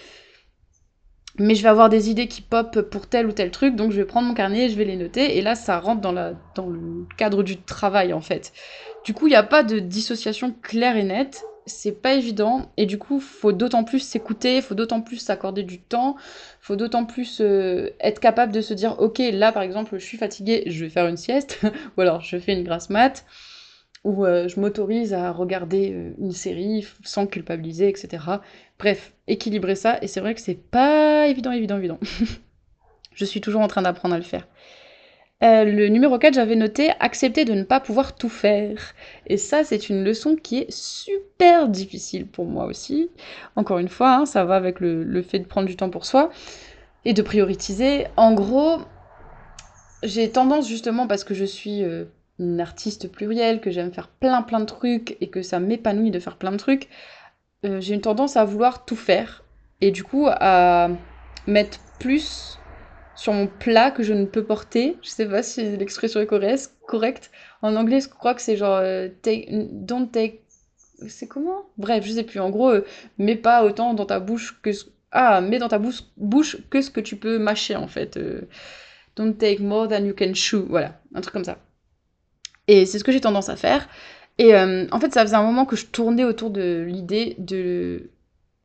mais 1.39 1.55
je 1.55 1.63
vais 1.63 1.69
avoir 1.69 1.89
des 1.89 2.09
idées 2.09 2.27
qui 2.27 2.41
pop 2.41 2.81
pour 2.81 3.07
tel 3.07 3.25
ou 3.25 3.31
tel 3.31 3.51
truc, 3.51 3.75
donc 3.75 3.91
je 3.91 3.97
vais 3.97 4.05
prendre 4.05 4.27
mon 4.27 4.33
carnet, 4.33 4.69
je 4.69 4.77
vais 4.77 4.85
les 4.85 4.95
noter, 4.95 5.37
et 5.37 5.41
là 5.41 5.55
ça 5.55 5.79
rentre 5.79 6.01
dans, 6.01 6.11
la, 6.11 6.33
dans 6.55 6.67
le 6.67 7.05
cadre 7.17 7.43
du 7.43 7.57
travail 7.61 8.13
en 8.13 8.21
fait. 8.21 8.53
Du 9.03 9.13
coup, 9.13 9.27
il 9.27 9.31
n'y 9.31 9.35
a 9.35 9.43
pas 9.43 9.63
de 9.63 9.79
dissociation 9.79 10.53
claire 10.61 10.95
et 10.95 11.03
nette, 11.03 11.43
c'est 11.65 12.01
pas 12.01 12.13
évident 12.13 12.71
et 12.77 12.85
du 12.85 12.97
coup 12.97 13.19
faut 13.19 13.51
d'autant 13.51 13.83
plus 13.83 13.99
s'écouter, 13.99 14.61
faut 14.61 14.75
d'autant 14.75 15.01
plus 15.01 15.17
s'accorder 15.17 15.63
du 15.63 15.79
temps, 15.79 16.15
faut 16.61 16.75
d'autant 16.75 17.05
plus 17.05 17.39
euh, 17.41 17.89
être 17.99 18.19
capable 18.19 18.51
de 18.51 18.61
se 18.61 18.73
dire 18.73 18.99
ok 18.99 19.21
là 19.31 19.51
par 19.51 19.63
exemple 19.63 19.97
je 19.97 20.05
suis 20.05 20.17
fatiguée, 20.17 20.63
je 20.67 20.83
vais 20.83 20.89
faire 20.89 21.07
une 21.07 21.17
sieste 21.17 21.61
ou 21.97 22.01
alors 22.01 22.21
je 22.21 22.37
fais 22.37 22.53
une 22.53 22.63
grasse 22.63 22.89
mat 22.89 23.25
ou 24.03 24.25
euh, 24.25 24.47
je 24.47 24.59
m'autorise 24.59 25.13
à 25.13 25.31
regarder 25.31 25.91
euh, 25.93 26.11
une 26.19 26.31
série 26.31 26.85
sans 27.03 27.27
culpabiliser 27.27 27.87
etc. 27.87 28.23
Bref, 28.79 29.13
équilibrer 29.27 29.75
ça 29.75 29.97
et 30.01 30.07
c'est 30.07 30.19
vrai 30.19 30.35
que 30.35 30.41
c'est 30.41 30.59
pas 30.59 31.27
évident 31.27 31.51
évident 31.51 31.77
évident. 31.77 31.99
je 33.13 33.25
suis 33.25 33.41
toujours 33.41 33.61
en 33.61 33.67
train 33.67 33.81
d'apprendre 33.81 34.15
à 34.15 34.17
le 34.17 34.23
faire. 34.23 34.47
Euh, 35.43 35.65
le 35.65 35.89
numéro 35.89 36.17
4, 36.17 36.35
j'avais 36.35 36.55
noté 36.55 36.91
accepter 37.01 37.43
de 37.43 37.53
ne 37.53 37.63
pas 37.63 37.81
pouvoir 37.81 38.15
tout 38.15 38.29
faire. 38.29 38.93
Et 39.27 39.35
ça, 39.35 39.65
c'est 39.65 39.89
une 39.89 40.03
leçon 40.05 40.37
qui 40.37 40.59
est 40.59 40.71
super 40.71 41.67
difficile 41.67 42.27
pour 42.27 42.45
moi 42.45 42.65
aussi. 42.65 43.09
Encore 43.57 43.79
une 43.79 43.89
fois, 43.89 44.15
hein, 44.15 44.25
ça 44.25 44.45
va 44.45 44.55
avec 44.55 44.79
le, 44.79 45.21
fait 45.21 45.39
de 45.39 45.45
prendre 45.45 45.67
du 45.67 45.75
temps 45.75 45.89
pour 45.89 46.05
soi 46.05 46.29
et 47.03 47.11
de 47.13 47.21
prioriser. 47.21 48.07
En 48.15 48.33
gros, 48.33 48.77
j'ai 50.01 50.29
tendance 50.29 50.69
justement 50.69 51.07
parce 51.07 51.25
que 51.25 51.33
je 51.33 51.43
suis 51.43 51.83
une 52.39 52.59
artiste 52.59 53.11
plurielle, 53.11 53.61
que 53.61 53.71
j'aime 53.71 53.91
faire 53.91 54.07
plein 54.07 54.41
plein 54.41 54.59
de 54.59 54.65
trucs 54.65 55.17
et 55.21 55.29
que 55.29 55.41
ça 55.41 55.59
m'épanouit 55.59 56.11
de 56.11 56.19
faire 56.19 56.37
plein 56.37 56.51
de 56.51 56.57
trucs, 56.57 56.89
euh, 57.65 57.79
j'ai 57.79 57.93
une 57.93 58.01
tendance 58.01 58.37
à 58.37 58.45
vouloir 58.45 58.85
tout 58.85 58.95
faire. 58.95 59.43
Et 59.81 59.91
du 59.91 60.03
coup, 60.03 60.27
à 60.29 60.89
mettre 61.47 61.79
plus 61.99 62.59
sur 63.15 63.33
mon 63.33 63.47
plat 63.47 63.91
que 63.91 64.03
je 64.03 64.13
ne 64.13 64.25
peux 64.25 64.43
porter. 64.43 64.97
Je 65.01 65.09
sais 65.09 65.27
pas 65.27 65.43
si 65.43 65.77
l'expression 65.77 66.19
est 66.21 66.27
correcte. 66.85 67.31
En 67.61 67.75
anglais, 67.75 68.01
je 68.01 68.09
crois 68.09 68.33
que 68.33 68.41
c'est 68.41 68.57
genre 68.57 68.77
euh, 68.77 69.09
take, 69.21 69.47
don't 69.51 70.09
take. 70.09 70.41
C'est 71.07 71.27
comment? 71.27 71.65
Bref, 71.77 72.05
je 72.05 72.13
sais 72.13 72.23
plus. 72.23 72.39
En 72.39 72.49
gros, 72.49 72.69
euh, 72.69 72.85
mets 73.17 73.35
pas 73.35 73.63
autant 73.65 73.93
dans 73.93 74.05
ta 74.05 74.19
bouche 74.19 74.59
que. 74.61 74.71
Ah, 75.11 75.41
mets 75.41 75.59
dans 75.59 75.67
ta 75.67 75.77
bouche, 75.79 76.01
bouche 76.17 76.57
que 76.69 76.81
ce 76.81 76.89
que 76.89 76.99
tu 76.99 77.17
peux 77.17 77.37
mâcher 77.37 77.75
en 77.75 77.87
fait. 77.87 78.19
Don't 79.15 79.35
take 79.37 79.61
more 79.61 79.87
than 79.87 80.05
you 80.05 80.15
can 80.17 80.33
chew. 80.33 80.65
Voilà, 80.67 80.99
un 81.13 81.21
truc 81.21 81.33
comme 81.33 81.43
ça. 81.43 81.57
Et 82.67 82.85
c'est 82.85 82.99
ce 82.99 83.03
que 83.03 83.11
j'ai 83.11 83.21
tendance 83.21 83.49
à 83.49 83.55
faire. 83.55 83.87
Et 84.39 84.55
en 84.55 84.99
fait, 84.99 85.13
ça 85.13 85.21
faisait 85.21 85.35
un 85.35 85.43
moment 85.43 85.65
que 85.65 85.75
je 85.75 85.85
tournais 85.85 86.23
autour 86.23 86.49
de 86.49 86.83
l'idée 86.87 87.35
de 87.37 88.09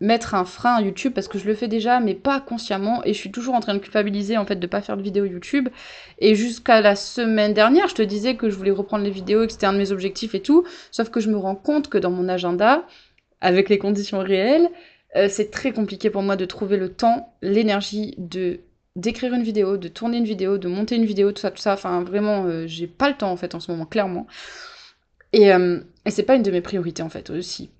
mettre 0.00 0.34
un 0.34 0.44
frein 0.44 0.76
à 0.76 0.80
YouTube 0.80 1.12
parce 1.12 1.26
que 1.28 1.38
je 1.38 1.46
le 1.46 1.54
fais 1.54 1.68
déjà 1.68 2.00
mais 2.00 2.14
pas 2.14 2.40
consciemment. 2.40 3.02
Et 3.04 3.12
je 3.12 3.18
suis 3.18 3.30
toujours 3.30 3.54
en 3.54 3.60
train 3.60 3.74
de 3.74 3.78
culpabiliser 3.78 4.36
en 4.36 4.46
fait 4.46 4.56
de 4.56 4.66
pas 4.66 4.80
faire 4.80 4.96
de 4.96 5.02
vidéos 5.02 5.24
YouTube. 5.24 5.68
Et 6.18 6.34
jusqu'à 6.34 6.80
la 6.80 6.96
semaine 6.96 7.54
dernière 7.54 7.88
je 7.88 7.94
te 7.94 8.02
disais 8.02 8.36
que 8.36 8.48
je 8.50 8.56
voulais 8.56 8.70
reprendre 8.70 9.04
les 9.04 9.10
vidéos 9.10 9.46
que 9.46 9.52
c'était 9.52 9.66
un 9.66 9.72
de 9.72 9.78
mes 9.78 9.92
objectifs 9.92 10.34
et 10.34 10.40
tout. 10.40 10.64
Sauf 10.90 11.10
que 11.10 11.20
je 11.20 11.28
me 11.30 11.36
rends 11.36 11.56
compte 11.56 11.88
que 11.88 11.98
dans 11.98 12.10
mon 12.10 12.28
agenda 12.28 12.84
avec 13.40 13.68
les 13.68 13.78
conditions 13.78 14.20
réelles 14.20 14.68
euh, 15.16 15.28
c'est 15.30 15.50
très 15.50 15.72
compliqué 15.72 16.10
pour 16.10 16.22
moi 16.22 16.36
de 16.36 16.44
trouver 16.44 16.76
le 16.76 16.92
temps 16.92 17.34
l'énergie 17.42 18.14
de 18.18 18.60
d'écrire 18.98 19.32
une 19.32 19.42
vidéo 19.42 19.78
de 19.78 19.88
tourner 19.88 20.18
une 20.18 20.24
vidéo 20.24 20.58
de 20.58 20.68
monter 20.68 20.96
une 20.96 21.06
vidéo 21.06 21.32
tout 21.32 21.40
ça 21.40 21.50
tout 21.50 21.62
ça. 21.62 21.72
Enfin 21.72 22.02
vraiment 22.02 22.44
euh, 22.44 22.66
j'ai 22.66 22.86
pas 22.86 23.08
le 23.08 23.16
temps 23.16 23.30
en 23.30 23.36
fait 23.36 23.54
en 23.54 23.60
ce 23.60 23.70
moment 23.70 23.86
clairement. 23.86 24.26
Et, 25.32 25.52
euh, 25.52 25.80
et 26.04 26.10
c'est 26.10 26.22
pas 26.24 26.34
une 26.34 26.42
de 26.42 26.50
mes 26.50 26.60
priorités 26.60 27.02
en 27.02 27.08
fait 27.08 27.30
aussi. 27.30 27.70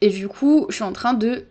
Et 0.00 0.10
du 0.10 0.28
coup, 0.28 0.66
je 0.68 0.74
suis 0.74 0.84
en 0.84 0.92
train 0.92 1.14
de 1.14 1.46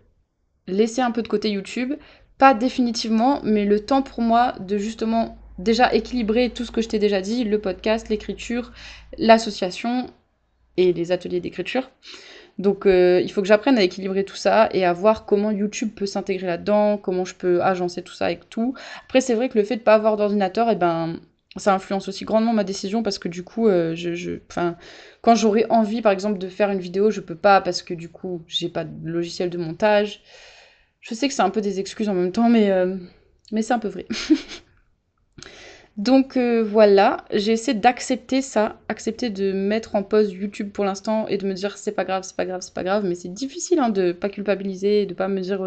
laisser 0.67 1.01
un 1.01 1.11
peu 1.11 1.21
de 1.23 1.27
côté 1.27 1.49
YouTube, 1.49 1.93
pas 2.37 2.53
définitivement, 2.53 3.41
mais 3.43 3.65
le 3.65 3.79
temps 3.79 4.01
pour 4.01 4.21
moi 4.21 4.55
de 4.59 4.77
justement 4.77 5.37
déjà 5.57 5.93
équilibrer 5.93 6.49
tout 6.49 6.65
ce 6.65 6.71
que 6.71 6.81
je 6.81 6.89
t'ai 6.89 6.99
déjà 6.99 7.21
dit, 7.21 7.43
le 7.43 7.59
podcast, 7.59 8.09
l'écriture, 8.09 8.71
l'association 9.17 10.07
et 10.77 10.93
les 10.93 11.11
ateliers 11.11 11.39
d'écriture. 11.39 11.89
Donc 12.57 12.85
euh, 12.85 13.21
il 13.21 13.31
faut 13.31 13.41
que 13.41 13.47
j'apprenne 13.47 13.77
à 13.77 13.83
équilibrer 13.83 14.23
tout 14.23 14.35
ça 14.35 14.69
et 14.71 14.85
à 14.85 14.93
voir 14.93 15.25
comment 15.25 15.51
YouTube 15.51 15.91
peut 15.95 16.05
s'intégrer 16.05 16.47
là-dedans, 16.47 16.97
comment 16.97 17.25
je 17.25 17.35
peux 17.35 17.61
agencer 17.61 18.01
tout 18.01 18.13
ça 18.13 18.27
avec 18.27 18.49
tout. 18.49 18.73
Après 19.05 19.21
c'est 19.21 19.33
vrai 19.33 19.49
que 19.49 19.57
le 19.57 19.63
fait 19.65 19.77
de 19.77 19.81
pas 19.81 19.95
avoir 19.95 20.15
d'ordinateur, 20.17 20.69
eh 20.71 20.75
ben 20.75 21.19
ça 21.57 21.73
influence 21.73 22.07
aussi 22.07 22.25
grandement 22.25 22.53
ma 22.53 22.63
décision 22.63 23.01
parce 23.03 23.17
que 23.19 23.27
du 23.29 23.43
coup, 23.43 23.67
euh, 23.67 23.95
je, 23.95 24.13
je, 24.13 24.31
quand 25.21 25.35
j'aurais 25.35 25.65
envie, 25.69 26.01
par 26.01 26.11
exemple, 26.11 26.37
de 26.37 26.49
faire 26.49 26.69
une 26.69 26.79
vidéo, 26.79 27.11
je 27.11 27.21
peux 27.21 27.35
pas 27.35 27.61
parce 27.61 27.81
que 27.81 27.93
du 27.93 28.09
coup, 28.09 28.41
j'ai 28.47 28.69
pas 28.69 28.83
de 28.83 29.09
logiciel 29.09 29.49
de 29.49 29.57
montage. 29.57 30.21
Je 31.01 31.13
sais 31.15 31.27
que 31.27 31.33
c'est 31.33 31.41
un 31.41 31.49
peu 31.49 31.61
des 31.61 31.79
excuses 31.79 32.09
en 32.09 32.13
même 32.13 32.31
temps, 32.31 32.49
mais, 32.49 32.71
euh, 32.71 32.95
mais 33.51 33.61
c'est 33.61 33.73
un 33.73 33.79
peu 33.79 33.87
vrai. 33.87 34.05
Donc 35.97 36.35
euh, 36.35 36.61
voilà, 36.61 37.23
j'ai 37.31 37.53
essayé 37.53 37.77
d'accepter 37.77 38.41
ça, 38.41 38.79
accepter 38.89 39.29
de 39.29 39.53
mettre 39.53 39.95
en 39.95 40.03
pause 40.03 40.31
YouTube 40.33 40.71
pour 40.71 40.83
l'instant 40.83 41.27
et 41.27 41.37
de 41.37 41.47
me 41.47 41.53
dire 41.53 41.77
c'est 41.77 41.93
pas 41.93 42.03
grave, 42.03 42.23
c'est 42.23 42.35
pas 42.35 42.45
grave, 42.45 42.61
c'est 42.61 42.73
pas 42.73 42.83
grave, 42.83 43.05
mais 43.05 43.15
c'est 43.15 43.33
difficile 43.33 43.79
hein, 43.79 43.89
de 43.89 44.11
pas 44.11 44.27
culpabiliser, 44.29 45.05
de 45.05 45.13
pas 45.13 45.29
me 45.29 45.39
dire 45.39 45.61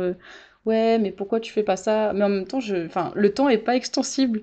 ouais, 0.69 0.99
mais 0.99 1.11
pourquoi 1.13 1.41
tu 1.41 1.53
fais 1.53 1.63
pas 1.63 1.77
ça? 1.77 2.13
Mais 2.15 2.25
en 2.25 2.29
même 2.29 2.47
temps, 2.47 2.61
je, 2.61 2.87
enfin, 2.87 3.13
le 3.15 3.33
temps 3.35 3.49
est 3.49 3.59
pas 3.59 3.77
extensible 3.77 4.43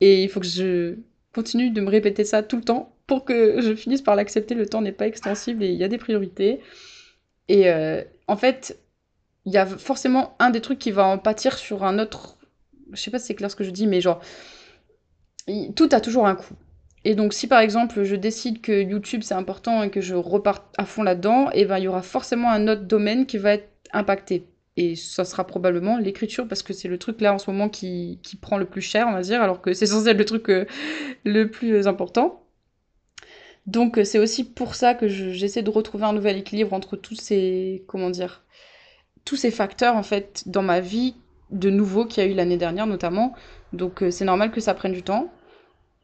et 0.00 0.24
il 0.24 0.28
faut 0.28 0.40
que 0.40 0.46
je 0.46 0.96
continue 1.34 1.70
de 1.70 1.80
me 1.80 1.90
répéter 1.90 2.24
ça 2.24 2.42
tout 2.42 2.56
le 2.56 2.62
temps 2.62 2.94
pour 3.06 3.24
que 3.24 3.60
je 3.60 3.74
finisse 3.74 4.02
par 4.02 4.16
l'accepter. 4.16 4.54
Le 4.54 4.66
temps 4.66 4.80
n'est 4.80 4.92
pas 4.92 5.06
extensible 5.06 5.62
et 5.62 5.68
il 5.68 5.76
y 5.76 5.84
a 5.84 5.88
des 5.88 5.98
priorités. 5.98 6.60
Et 7.48 7.70
euh, 7.70 8.02
en 8.28 8.36
fait, 8.36 8.78
il 9.46 9.52
y 9.52 9.58
a 9.58 9.66
forcément 9.66 10.36
un 10.38 10.50
des 10.50 10.60
trucs 10.60 10.78
qui 10.78 10.90
va 10.90 11.06
en 11.06 11.18
pâtir 11.18 11.58
sur 11.58 11.84
un 11.84 11.98
autre. 11.98 12.38
Je 12.92 13.00
sais 13.00 13.10
pas 13.10 13.18
si 13.18 13.26
c'est 13.26 13.34
clair 13.34 13.50
ce 13.50 13.56
que 13.56 13.64
je 13.64 13.70
dis, 13.70 13.86
mais 13.86 14.00
genre, 14.00 14.20
tout 15.74 15.88
a 15.92 16.00
toujours 16.00 16.26
un 16.26 16.34
coût. 16.34 16.54
Et 17.04 17.14
donc, 17.14 17.32
si 17.32 17.46
par 17.46 17.60
exemple 17.60 18.02
je 18.02 18.16
décide 18.16 18.60
que 18.60 18.82
YouTube 18.82 19.22
c'est 19.22 19.34
important 19.34 19.82
et 19.82 19.90
que 19.90 20.00
je 20.00 20.14
reparte 20.14 20.64
à 20.76 20.84
fond 20.84 21.02
là-dedans, 21.02 21.50
et 21.50 21.60
eh 21.60 21.64
ben 21.64 21.78
il 21.78 21.84
y 21.84 21.88
aura 21.88 22.02
forcément 22.02 22.50
un 22.50 22.66
autre 22.68 22.82
domaine 22.82 23.26
qui 23.26 23.38
va 23.38 23.54
être 23.54 23.68
impacté 23.92 24.46
et 24.76 24.94
ça 24.94 25.24
sera 25.24 25.46
probablement 25.46 25.96
l'écriture 25.98 26.46
parce 26.46 26.62
que 26.62 26.72
c'est 26.72 26.88
le 26.88 26.98
truc 26.98 27.20
là 27.20 27.32
en 27.32 27.38
ce 27.38 27.50
moment 27.50 27.68
qui, 27.68 28.20
qui, 28.22 28.36
prend 28.36 28.58
le 28.58 28.66
plus 28.66 28.82
cher, 28.82 29.06
on 29.08 29.12
va 29.12 29.22
dire, 29.22 29.40
alors 29.42 29.62
que 29.62 29.72
c'est 29.72 29.86
censé 29.86 30.08
être 30.08 30.18
le 30.18 30.24
truc 30.24 30.50
euh, 30.50 30.66
le 31.24 31.50
plus 31.50 31.86
important. 31.86 32.42
Donc 33.66 33.98
euh, 33.98 34.04
c'est 34.04 34.18
aussi 34.18 34.44
pour 34.44 34.74
ça 34.74 34.94
que 34.94 35.08
j'essaie 35.08 35.62
de 35.62 35.70
retrouver 35.70 36.04
un 36.04 36.12
nouvel 36.12 36.36
équilibre 36.36 36.72
entre 36.72 36.96
tous 36.96 37.16
ces 37.16 37.84
comment 37.88 38.10
dire 38.10 38.44
tous 39.24 39.36
ces 39.36 39.50
facteurs 39.50 39.96
en 39.96 40.02
fait 40.02 40.44
dans 40.46 40.62
ma 40.62 40.80
vie 40.80 41.16
de 41.50 41.70
nouveau 41.70 42.06
qu'il 42.06 42.24
y 42.24 42.26
a 42.26 42.30
eu 42.30 42.34
l'année 42.34 42.56
dernière 42.56 42.86
notamment. 42.86 43.34
Donc 43.72 44.02
euh, 44.02 44.10
c'est 44.10 44.24
normal 44.24 44.50
que 44.50 44.60
ça 44.60 44.74
prenne 44.74 44.92
du 44.92 45.02
temps. 45.02 45.30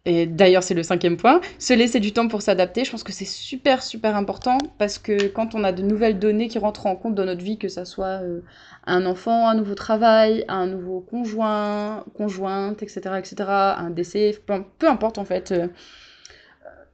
Et 0.05 0.27
d'ailleurs, 0.27 0.65
c'est 0.65 0.75
le 0.75 0.83
cinquième 0.83 1.17
point, 1.17 1.41
se 1.61 1.73
laisser 1.75 2.01
du 2.01 2.13
temps 2.13 2.27
pour 2.27 2.43
s'adapter. 2.43 2.85
Je 2.85 2.91
pense 2.91 3.05
que 3.05 3.13
c'est 3.13 3.25
super, 3.25 3.85
super 3.85 4.17
important 4.17 4.59
parce 4.77 4.99
que 4.99 5.29
quand 5.29 5.55
on 5.55 5.63
a 5.63 5.71
de 5.71 5.83
nouvelles 5.83 6.19
données 6.19 6.49
qui 6.49 6.59
rentrent 6.59 6.87
en 6.87 6.97
compte 6.97 7.15
dans 7.15 7.25
notre 7.25 7.43
vie, 7.43 7.57
que 7.57 7.69
ça 7.69 7.85
soit 7.85 8.21
euh, 8.21 8.41
un 8.85 9.07
enfant, 9.07 9.47
un 9.49 9.55
nouveau 9.55 9.77
travail, 9.77 10.45
un 10.49 10.67
nouveau 10.67 11.01
conjoint, 11.01 12.05
conjointe, 12.17 12.83
etc., 12.83 13.01
etc., 13.17 13.35
un 13.49 13.91
décès, 13.91 14.37
peu, 14.45 14.89
importe 14.89 15.19
en 15.19 15.25
fait, 15.25 15.55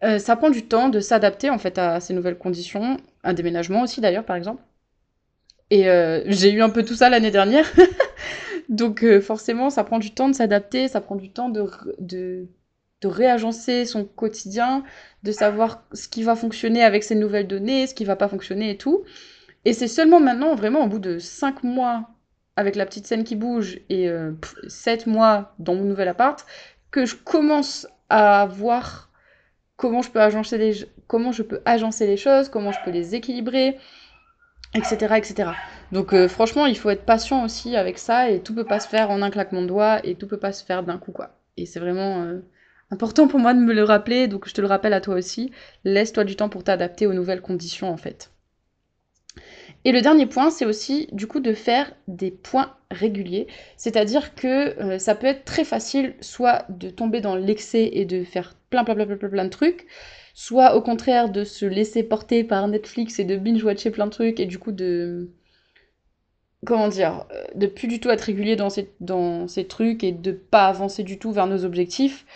euh, 0.04 0.18
ça 0.18 0.36
prend 0.36 0.50
du 0.50 0.66
temps 0.66 0.90
de 0.90 1.00
s'adapter 1.00 1.48
en 1.48 1.58
fait 1.58 1.78
à 1.78 2.00
ces 2.00 2.12
nouvelles 2.12 2.36
conditions, 2.36 2.98
un 3.24 3.32
déménagement 3.32 3.82
aussi 3.82 4.02
d'ailleurs 4.02 4.24
par 4.24 4.36
exemple. 4.36 4.62
Et 5.70 5.84
j'ai 6.26 6.52
eu 6.52 6.62
un 6.62 6.70
peu 6.70 6.82
tout 6.82 6.94
ça 6.94 7.08
l'année 7.10 7.30
dernière. 7.30 7.66
Donc 8.68 9.04
forcément, 9.20 9.70
ça 9.70 9.84
prend 9.84 9.98
du 9.98 10.12
temps 10.14 10.28
de 10.28 10.34
s'adapter, 10.34 10.88
ça 10.88 11.00
prend 11.00 11.16
du 11.16 11.30
temps 11.30 11.48
de, 11.48 11.64
de 12.00 12.48
de 13.00 13.08
réagencer 13.08 13.84
son 13.84 14.04
quotidien, 14.04 14.82
de 15.22 15.32
savoir 15.32 15.84
ce 15.92 16.08
qui 16.08 16.22
va 16.22 16.34
fonctionner 16.34 16.82
avec 16.82 17.04
ces 17.04 17.14
nouvelles 17.14 17.46
données, 17.46 17.86
ce 17.86 17.94
qui 17.94 18.04
va 18.04 18.16
pas 18.16 18.28
fonctionner 18.28 18.70
et 18.70 18.76
tout. 18.76 19.04
Et 19.64 19.72
c'est 19.72 19.88
seulement 19.88 20.20
maintenant, 20.20 20.54
vraiment 20.54 20.84
au 20.84 20.88
bout 20.88 20.98
de 20.98 21.18
cinq 21.18 21.62
mois 21.62 22.10
avec 22.56 22.74
la 22.74 22.86
petite 22.86 23.06
scène 23.06 23.22
qui 23.22 23.36
bouge 23.36 23.80
et 23.88 24.10
7 24.66 25.06
euh, 25.06 25.10
mois 25.10 25.54
dans 25.60 25.76
mon 25.76 25.84
nouvel 25.84 26.08
appart 26.08 26.44
que 26.90 27.06
je 27.06 27.14
commence 27.14 27.86
à 28.08 28.46
voir 28.46 29.10
comment 29.76 30.02
je 30.02 30.10
peux 30.10 30.20
agencer 30.20 30.58
les, 30.58 30.74
comment 31.06 31.30
je 31.30 31.44
peux 31.44 31.60
agencer 31.64 32.06
les 32.06 32.16
choses, 32.16 32.48
comment 32.48 32.72
je 32.72 32.78
peux 32.84 32.90
les 32.90 33.14
équilibrer, 33.14 33.78
etc. 34.74 35.16
etc. 35.18 35.52
Donc 35.92 36.12
euh, 36.12 36.28
franchement, 36.28 36.66
il 36.66 36.76
faut 36.76 36.90
être 36.90 37.04
patient 37.04 37.44
aussi 37.44 37.76
avec 37.76 37.98
ça 37.98 38.30
et 38.30 38.40
tout 38.40 38.54
peut 38.54 38.64
pas 38.64 38.80
se 38.80 38.88
faire 38.88 39.10
en 39.10 39.22
un 39.22 39.30
claquement 39.30 39.62
de 39.62 39.66
doigts 39.66 40.04
et 40.04 40.14
tout 40.14 40.26
peut 40.26 40.38
pas 40.38 40.52
se 40.52 40.64
faire 40.64 40.82
d'un 40.82 40.98
coup 40.98 41.12
quoi. 41.12 41.38
Et 41.56 41.66
c'est 41.66 41.80
vraiment 41.80 42.22
euh, 42.22 42.40
important 42.90 43.28
pour 43.28 43.38
moi 43.40 43.54
de 43.54 43.60
me 43.60 43.72
le 43.74 43.84
rappeler, 43.84 44.28
donc 44.28 44.48
je 44.48 44.54
te 44.54 44.60
le 44.60 44.66
rappelle 44.66 44.92
à 44.92 45.00
toi 45.00 45.14
aussi. 45.14 45.52
Laisse-toi 45.84 46.24
du 46.24 46.36
temps 46.36 46.48
pour 46.48 46.64
t'adapter 46.64 47.06
aux 47.06 47.14
nouvelles 47.14 47.42
conditions 47.42 47.90
en 47.90 47.96
fait. 47.96 48.30
Et 49.88 49.92
le 49.92 50.02
dernier 50.02 50.26
point, 50.26 50.50
c'est 50.50 50.66
aussi 50.66 51.08
du 51.12 51.26
coup 51.26 51.40
de 51.40 51.54
faire 51.54 51.90
des 52.08 52.30
points 52.30 52.74
réguliers. 52.90 53.46
C'est-à-dire 53.78 54.34
que 54.34 54.78
euh, 54.82 54.98
ça 54.98 55.14
peut 55.14 55.26
être 55.26 55.46
très 55.46 55.64
facile 55.64 56.14
soit 56.20 56.66
de 56.68 56.90
tomber 56.90 57.22
dans 57.22 57.34
l'excès 57.34 57.88
et 57.94 58.04
de 58.04 58.22
faire 58.22 58.54
plein 58.68 58.84
plein 58.84 58.94
plein 58.94 59.06
plein 59.06 59.30
plein, 59.30 59.44
de 59.46 59.48
trucs, 59.48 59.86
soit 60.34 60.76
au 60.76 60.82
contraire 60.82 61.30
de 61.30 61.42
se 61.42 61.64
laisser 61.64 62.02
porter 62.02 62.44
par 62.44 62.68
Netflix 62.68 63.18
et 63.18 63.24
de 63.24 63.38
binge-watcher 63.38 63.90
plein 63.90 64.04
de 64.04 64.10
trucs 64.10 64.40
et 64.40 64.44
du 64.44 64.58
coup 64.58 64.72
de 64.72 65.30
comment 66.66 66.88
dire, 66.88 67.24
euh, 67.32 67.44
de 67.54 67.66
plus 67.66 67.88
du 67.88 67.98
tout 67.98 68.10
être 68.10 68.20
régulier 68.20 68.56
dans 68.56 68.68
ces, 68.68 68.92
dans 69.00 69.48
ces 69.48 69.66
trucs 69.66 70.04
et 70.04 70.12
de 70.12 70.32
pas 70.32 70.66
avancer 70.66 71.02
du 71.02 71.18
tout 71.18 71.32
vers 71.32 71.46
nos 71.46 71.64
objectifs. 71.64 72.26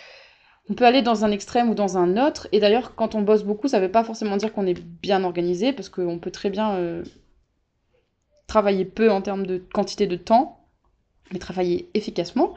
On 0.71 0.73
peut 0.73 0.85
aller 0.85 1.03
dans 1.03 1.23
un 1.23 1.29
extrême 1.29 1.69
ou 1.69 1.75
dans 1.75 1.99
un 1.99 2.17
autre. 2.17 2.47
Et 2.51 2.59
d'ailleurs, 2.59 2.95
quand 2.95 3.13
on 3.13 3.21
bosse 3.21 3.43
beaucoup, 3.43 3.67
ça 3.67 3.79
ne 3.79 3.85
veut 3.85 3.91
pas 3.91 4.03
forcément 4.03 4.37
dire 4.37 4.53
qu'on 4.53 4.65
est 4.65 4.81
bien 4.81 5.23
organisé, 5.23 5.71
parce 5.71 5.89
qu'on 5.89 6.17
peut 6.17 6.31
très 6.31 6.49
bien 6.49 6.77
euh, 6.77 7.03
travailler 8.53 8.85
peu 8.85 9.09
en 9.09 9.23
termes 9.23 9.47
de 9.47 9.57
quantité 9.73 10.05
de 10.05 10.15
temps, 10.15 10.59
mais 11.31 11.39
travailler 11.39 11.89
efficacement. 11.95 12.53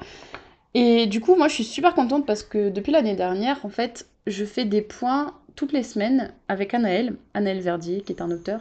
Et 0.75 1.07
du 1.07 1.21
coup, 1.23 1.37
moi, 1.37 1.49
je 1.49 1.55
suis 1.55 1.65
super 1.65 1.95
contente 1.95 2.27
parce 2.27 2.43
que 2.43 2.69
depuis 2.69 2.93
l'année 2.93 3.17
dernière, 3.17 3.65
en 3.65 3.71
fait, 3.71 4.07
je 4.27 4.45
fais 4.45 4.67
des 4.67 4.83
points 4.83 5.33
toutes 5.55 5.73
les 5.73 5.83
semaines 5.83 6.35
avec 6.49 6.75
Anaël, 6.75 7.17
Anaël 7.33 7.61
Verdier, 7.61 8.03
qui 8.03 8.13
est 8.13 8.21
un 8.21 8.31
auteur 8.31 8.61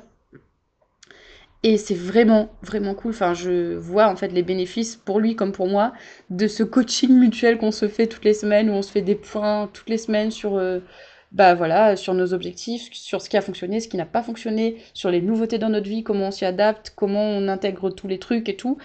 et 1.63 1.77
c'est 1.77 1.95
vraiment, 1.95 2.49
vraiment 2.61 2.93
cool. 2.93 3.09
Enfin, 3.09 3.33
je 3.33 3.75
vois 3.75 4.07
en 4.07 4.15
fait 4.15 4.27
les 4.27 4.43
bénéfices 4.43 4.95
pour 4.95 5.19
lui 5.19 5.35
comme 5.35 5.51
pour 5.51 5.67
moi 5.67 5.93
de 6.29 6.47
ce 6.47 6.61
coaching 6.61 7.11
mutuel 7.17 7.57
qu'on 7.57 7.71
se 7.71 7.87
fait 7.87 8.05
toutes 8.05 8.23
les 8.23 8.35
semaines, 8.35 8.69
où 8.69 8.73
on 8.73 8.83
se 8.83 8.91
fait 8.91 9.01
des 9.01 9.15
points 9.15 9.67
toutes 9.73 9.89
les 9.89 9.97
semaines 9.97 10.29
sur, 10.29 10.57
euh, 10.57 10.79
bah 11.35 11.53
voilà, 11.53 11.97
sur 11.97 12.13
nos 12.13 12.33
objectifs, 12.33 12.89
sur 12.93 13.21
ce 13.21 13.29
qui 13.29 13.35
a 13.35 13.41
fonctionné, 13.41 13.81
ce 13.81 13.89
qui 13.89 13.97
n'a 13.97 14.05
pas 14.05 14.23
fonctionné, 14.23 14.77
sur 14.93 15.11
les 15.11 15.21
nouveautés 15.21 15.57
dans 15.59 15.69
notre 15.69 15.89
vie, 15.89 16.01
comment 16.01 16.27
on 16.29 16.31
s'y 16.31 16.45
adapte, 16.45 16.93
comment 16.95 17.23
on 17.23 17.49
intègre 17.49 17.89
tous 17.89 18.07
les 18.07 18.19
trucs 18.19 18.47
et 18.47 18.55
tout. 18.55 18.77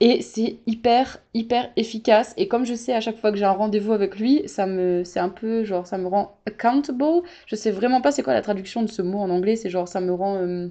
Et 0.00 0.22
c'est 0.22 0.58
hyper, 0.66 1.18
hyper 1.34 1.70
efficace. 1.76 2.32
Et 2.38 2.48
comme 2.48 2.64
je 2.64 2.74
sais 2.74 2.94
à 2.94 3.00
chaque 3.02 3.18
fois 3.18 3.30
que 3.30 3.36
j'ai 3.36 3.44
un 3.44 3.50
rendez-vous 3.52 3.92
avec 3.92 4.18
lui, 4.18 4.42
ça 4.48 4.66
me, 4.66 5.04
c'est 5.04 5.20
un 5.20 5.28
peu 5.28 5.64
genre, 5.64 5.86
ça 5.86 5.98
me 5.98 6.06
rend 6.06 6.38
accountable. 6.46 7.22
Je 7.46 7.56
sais 7.56 7.70
vraiment 7.70 8.00
pas 8.00 8.10
c'est 8.12 8.22
quoi 8.22 8.32
la 8.32 8.42
traduction 8.42 8.82
de 8.82 8.88
ce 8.88 9.02
mot 9.02 9.18
en 9.18 9.28
anglais. 9.30 9.56
C'est 9.56 9.70
genre, 9.70 9.88
ça 9.88 10.00
me 10.00 10.12
rend. 10.14 10.36
Euh, 10.36 10.68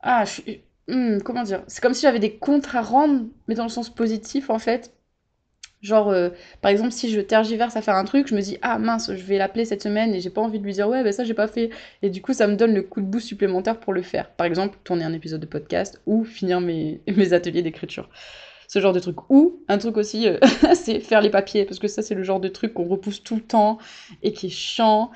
ah, 0.00 0.24
je 0.24 0.30
suis... 0.30 0.60
Hmm, 0.88 1.18
comment 1.20 1.42
dire? 1.42 1.62
C'est 1.66 1.82
comme 1.82 1.94
si 1.94 2.02
j'avais 2.02 2.18
des 2.18 2.36
comptes 2.36 2.68
à 2.74 2.82
rendre, 2.82 3.26
mais 3.48 3.54
dans 3.54 3.64
le 3.64 3.68
sens 3.70 3.90
positif, 3.90 4.50
en 4.50 4.58
fait. 4.58 4.92
Genre, 5.84 6.08
euh, 6.08 6.30
par 6.62 6.70
exemple, 6.70 6.92
si 6.92 7.10
je 7.10 7.20
tergiverse 7.20 7.76
à 7.76 7.82
faire 7.82 7.94
un 7.94 8.04
truc, 8.04 8.26
je 8.26 8.34
me 8.34 8.40
dis, 8.40 8.56
ah 8.62 8.78
mince, 8.78 9.12
je 9.14 9.22
vais 9.22 9.36
l'appeler 9.36 9.66
cette 9.66 9.82
semaine 9.82 10.14
et 10.14 10.20
j'ai 10.20 10.30
pas 10.30 10.40
envie 10.40 10.58
de 10.58 10.64
lui 10.64 10.72
dire, 10.72 10.88
ouais, 10.88 11.04
ben 11.04 11.12
ça, 11.12 11.24
j'ai 11.24 11.34
pas 11.34 11.46
fait. 11.46 11.68
Et 12.00 12.08
du 12.08 12.22
coup, 12.22 12.32
ça 12.32 12.46
me 12.46 12.56
donne 12.56 12.72
le 12.72 12.80
coup 12.82 13.02
de 13.02 13.06
boost 13.06 13.26
supplémentaire 13.26 13.78
pour 13.78 13.92
le 13.92 14.00
faire. 14.00 14.30
Par 14.30 14.46
exemple, 14.46 14.78
tourner 14.82 15.04
un 15.04 15.12
épisode 15.12 15.42
de 15.42 15.46
podcast 15.46 16.00
ou 16.06 16.24
finir 16.24 16.62
mes, 16.62 17.02
mes 17.14 17.34
ateliers 17.34 17.60
d'écriture. 17.60 18.08
Ce 18.66 18.78
genre 18.78 18.94
de 18.94 19.00
truc. 19.00 19.16
Ou 19.28 19.60
un 19.68 19.76
truc 19.76 19.98
aussi, 19.98 20.26
euh, 20.26 20.38
c'est 20.74 21.00
faire 21.00 21.20
les 21.20 21.28
papiers, 21.28 21.66
parce 21.66 21.78
que 21.78 21.86
ça, 21.86 22.00
c'est 22.00 22.14
le 22.14 22.22
genre 22.22 22.40
de 22.40 22.48
truc 22.48 22.72
qu'on 22.72 22.88
repousse 22.88 23.22
tout 23.22 23.36
le 23.36 23.42
temps 23.42 23.76
et 24.22 24.32
qui 24.32 24.46
est 24.46 24.50
chiant 24.50 25.10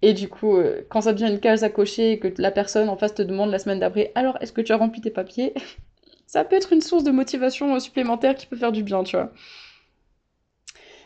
et 0.00 0.12
du 0.12 0.28
coup, 0.28 0.56
euh, 0.56 0.82
quand 0.90 1.00
ça 1.00 1.14
devient 1.14 1.32
une 1.32 1.40
case 1.40 1.64
à 1.64 1.70
cocher 1.70 2.12
et 2.12 2.18
que 2.18 2.28
la 2.36 2.50
personne 2.50 2.90
en 2.90 2.96
face 2.96 3.14
te 3.14 3.22
demande 3.22 3.50
la 3.50 3.58
semaine 3.58 3.80
d'après, 3.80 4.12
alors 4.14 4.36
est-ce 4.42 4.52
que 4.52 4.60
tu 4.60 4.72
as 4.72 4.76
rempli 4.76 5.00
tes 5.00 5.10
papiers? 5.10 5.54
Ça 6.26 6.44
peut 6.44 6.56
être 6.56 6.74
une 6.74 6.82
source 6.82 7.04
de 7.04 7.10
motivation 7.10 7.78
supplémentaire 7.80 8.34
qui 8.34 8.46
peut 8.46 8.56
faire 8.56 8.72
du 8.72 8.82
bien, 8.82 9.02
tu 9.02 9.16
vois. 9.16 9.32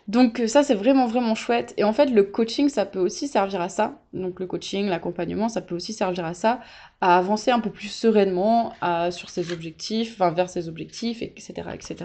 Donc 0.08 0.40
euh, 0.40 0.46
ça, 0.48 0.62
c'est 0.62 0.74
vraiment, 0.74 1.06
vraiment 1.06 1.34
chouette. 1.34 1.74
Et 1.76 1.84
en 1.84 1.92
fait, 1.92 2.06
le 2.06 2.24
coaching, 2.24 2.68
ça 2.68 2.86
peut 2.86 2.98
aussi 2.98 3.28
servir 3.28 3.60
à 3.60 3.68
ça. 3.68 4.00
Donc 4.12 4.40
le 4.40 4.46
coaching, 4.46 4.86
l'accompagnement, 4.86 5.48
ça 5.48 5.60
peut 5.60 5.74
aussi 5.74 5.92
servir 5.92 6.24
à 6.24 6.34
ça, 6.34 6.60
à 7.00 7.18
avancer 7.18 7.50
un 7.50 7.60
peu 7.60 7.70
plus 7.70 7.88
sereinement 7.88 8.72
sur 9.10 9.30
ses 9.30 9.52
objectifs, 9.52 10.18
vers 10.18 10.50
ses 10.50 10.68
objectifs, 10.68 11.22
etc., 11.22 11.52
etc. 11.74 11.96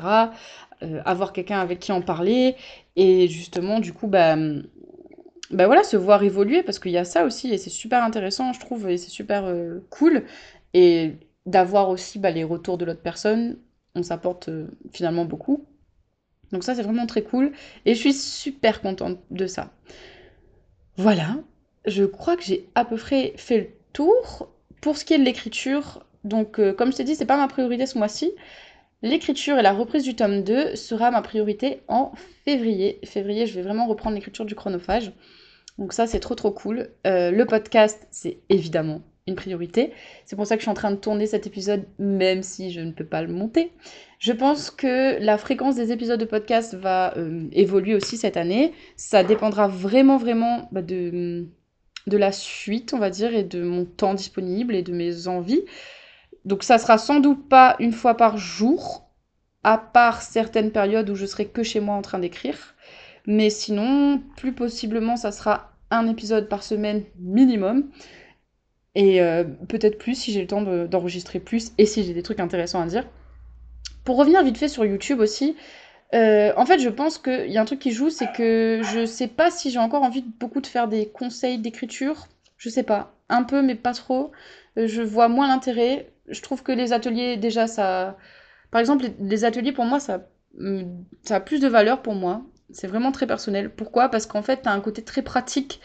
avoir 1.06 1.32
quelqu'un 1.34 1.60
avec 1.60 1.80
qui 1.80 1.92
en 1.92 2.02
parler. 2.02 2.56
Et 2.98 3.28
justement, 3.30 3.80
du 3.80 3.94
coup, 3.94 4.08
bah, 4.08 4.36
bah 5.54 5.68
voilà, 5.68 5.84
se 5.84 5.98
voir 5.98 6.24
évoluer, 6.24 6.64
parce 6.64 6.80
qu'il 6.80 6.92
y 6.92 6.98
a 6.98 7.06
ça 7.06 7.26
aussi, 7.26 7.54
et 7.54 7.58
c'est 7.58 7.70
super 7.70 8.04
intéressant, 8.04 8.54
je 8.54 8.60
trouve, 8.60 8.90
et 8.90 8.98
c'est 8.98 9.10
super 9.10 9.46
euh, 9.46 9.86
cool. 9.90 10.24
Et 10.74 11.14
d'avoir 11.46 11.90
aussi 11.90 12.20
bah, 12.20 12.32
les 12.32 12.44
retours 12.44 12.78
de 12.78 12.86
l'autre 12.86 13.02
personne, 13.02 13.58
on 13.96 14.04
s'apporte 14.04 14.50
euh, 14.50 14.68
finalement 14.92 15.26
beaucoup. 15.26 15.63
Donc 16.54 16.64
ça, 16.64 16.76
c'est 16.76 16.84
vraiment 16.84 17.08
très 17.08 17.24
cool, 17.24 17.52
et 17.86 17.96
je 17.96 18.00
suis 18.00 18.14
super 18.14 18.80
contente 18.82 19.20
de 19.32 19.48
ça. 19.48 19.72
Voilà, 20.96 21.38
je 21.86 22.04
crois 22.06 22.38
que 22.38 22.44
j'ai 22.44 22.70
à 22.76 22.86
peu 22.86 22.96
près 22.96 23.34
fait 23.36 23.58
le 23.58 23.68
tour. 23.92 24.50
Pour 24.80 24.98
ce 24.98 25.06
qui 25.06 25.14
est 25.14 25.18
de 25.18 25.24
l'écriture, 25.24 26.06
donc 26.24 26.60
euh, 26.60 26.74
comme 26.74 26.92
je 26.92 26.98
t'ai 26.98 27.04
dit, 27.04 27.16
c'est 27.16 27.26
pas 27.26 27.38
ma 27.38 27.48
priorité 27.48 27.86
ce 27.86 27.98
mois-ci. 27.98 28.32
L'écriture 29.02 29.58
et 29.58 29.62
la 29.62 29.74
reprise 29.74 30.04
du 30.04 30.16
tome 30.16 30.44
2 30.44 30.76
sera 30.76 31.10
ma 31.10 31.22
priorité 31.22 31.82
en 31.88 32.12
février. 32.46 33.00
Février, 33.04 33.48
je 33.48 33.56
vais 33.56 33.62
vraiment 33.62 33.88
reprendre 33.88 34.16
l'écriture 34.16 34.46
du 34.46 34.56
chronophage. 34.56 35.12
Donc 35.78 35.92
ça, 35.94 36.06
c'est 36.06 36.20
trop 36.20 36.36
trop 36.36 36.52
cool. 36.52 36.90
Euh, 37.08 37.32
le 37.32 37.46
podcast, 37.46 38.08
c'est 38.12 38.40
évidemment 38.50 39.02
une 39.28 39.36
priorité. 39.36 39.94
C'est 40.26 40.36
pour 40.36 40.46
ça 40.46 40.56
que 40.56 40.62
je 40.62 40.66
suis 40.66 40.72
en 40.72 40.76
train 40.76 40.92
de 40.92 40.98
tourner 40.98 41.28
cet 41.28 41.48
épisode, 41.48 41.86
même 41.98 42.44
si 42.44 42.72
je 42.72 42.82
ne 42.82 42.92
peux 42.92 43.06
pas 43.06 43.22
le 43.22 43.32
monter. 43.32 43.72
Je 44.20 44.34
pense 44.34 44.70
que 44.70 45.18
la 45.20 45.38
fréquence 45.38 45.76
des 45.76 45.92
épisodes 45.92 46.20
de 46.20 46.26
podcast 46.26 46.76
va 46.76 47.18
euh, 47.18 47.48
évoluer 47.52 47.96
aussi 47.96 48.18
cette 48.18 48.38
année. 48.38 48.74
Ça 48.98 49.24
dépendra 49.24 49.68
vraiment, 49.68 50.18
vraiment 50.18 50.68
bah, 50.72 50.82
de, 50.82 51.48
de 52.08 52.18
la 52.18 52.32
suite, 52.32 52.94
on 52.94 53.00
va 53.00 53.10
dire, 53.10 53.34
et 53.34 53.44
de 53.44 53.64
mon 53.64 53.86
temps 53.86 54.14
disponible 54.14 54.76
et 54.76 54.82
de 54.82 54.94
mes 54.94 55.28
envies. 55.28 55.64
Donc 56.46 56.64
ça 56.64 56.78
sera 56.78 56.98
sans 56.98 57.20
doute 57.20 57.48
pas 57.48 57.76
une 57.80 57.94
fois 57.94 58.16
par 58.18 58.38
jour, 58.38 59.10
à 59.64 59.78
part 59.78 60.22
certaines 60.22 60.72
périodes 60.72 61.10
où 61.10 61.16
je 61.16 61.26
serai 61.26 61.46
que 61.46 61.64
chez 61.64 61.80
moi 61.80 61.96
en 61.96 62.02
train 62.02 62.20
d'écrire. 62.20 62.76
Mais 63.26 63.50
sinon, 63.50 64.22
plus 64.36 64.52
possiblement, 64.52 65.16
ça 65.16 65.32
sera 65.32 65.72
un 65.92 66.08
épisode 66.10 66.50
par 66.50 66.64
semaine 66.64 67.04
minimum. 67.20 67.90
Et 68.96 69.22
euh, 69.22 69.44
peut-être 69.68 69.98
plus 69.98 70.16
si 70.16 70.32
j'ai 70.32 70.42
le 70.42 70.48
temps 70.48 70.62
d'enregistrer 70.62 71.40
plus 71.40 71.72
et 71.78 71.86
si 71.86 72.04
j'ai 72.04 72.14
des 72.14 72.24
trucs 72.24 72.40
intéressants 72.40 72.82
à 72.82 72.86
dire. 72.86 73.08
Pour 74.04 74.18
revenir 74.18 74.44
vite 74.44 74.58
fait 74.58 74.68
sur 74.68 74.86
YouTube 74.86 75.20
aussi, 75.20 75.56
euh, 76.14 76.54
en 76.58 76.66
fait, 76.66 76.80
je 76.80 76.90
pense 76.90 77.18
qu'il 77.18 77.52
y 77.52 77.58
a 77.58 77.62
un 77.62 77.66
truc 77.66 77.80
qui 77.80 77.92
joue, 77.92 78.10
c'est 78.10 78.32
que 78.34 78.82
je 78.84 79.06
sais 79.06 79.28
pas 79.28 79.50
si 79.50 79.72
j'ai 79.72 79.80
encore 79.80 80.04
envie 80.04 80.24
beaucoup 80.40 80.62
de 80.62 80.68
faire 80.68 80.88
des 80.88 81.08
conseils 81.08 81.58
d'écriture. 81.58 82.28
Je 82.58 82.70
sais 82.70 82.84
pas. 82.84 83.16
Un 83.30 83.44
peu, 83.44 83.62
mais 83.62 83.76
pas 83.76 83.94
trop. 83.94 84.32
Euh, 84.78 84.88
je 84.88 85.02
vois 85.02 85.28
moins 85.28 85.48
l'intérêt. 85.48 86.12
Je 86.28 86.42
trouve 86.42 86.62
que 86.62 86.72
les 86.72 86.94
ateliers, 86.94 87.38
déjà, 87.38 87.68
ça. 87.68 88.18
Par 88.72 88.80
exemple, 88.80 89.06
les 89.20 89.46
ateliers, 89.46 89.72
pour 89.72 89.86
moi, 89.86 90.00
ça, 90.00 90.28
ça 91.24 91.38
a 91.38 91.40
plus 91.40 91.60
de 91.60 91.68
valeur 91.68 92.02
pour 92.02 92.14
moi. 92.16 92.44
C'est 92.72 92.88
vraiment 92.88 93.12
très 93.12 93.28
personnel. 93.28 93.70
Pourquoi? 93.72 94.10
Parce 94.10 94.26
qu'en 94.26 94.42
fait, 94.44 94.62
tu 94.64 94.70
as 94.70 94.72
un 94.72 94.82
côté 94.82 95.04
très 95.04 95.22
pratique. 95.24 95.82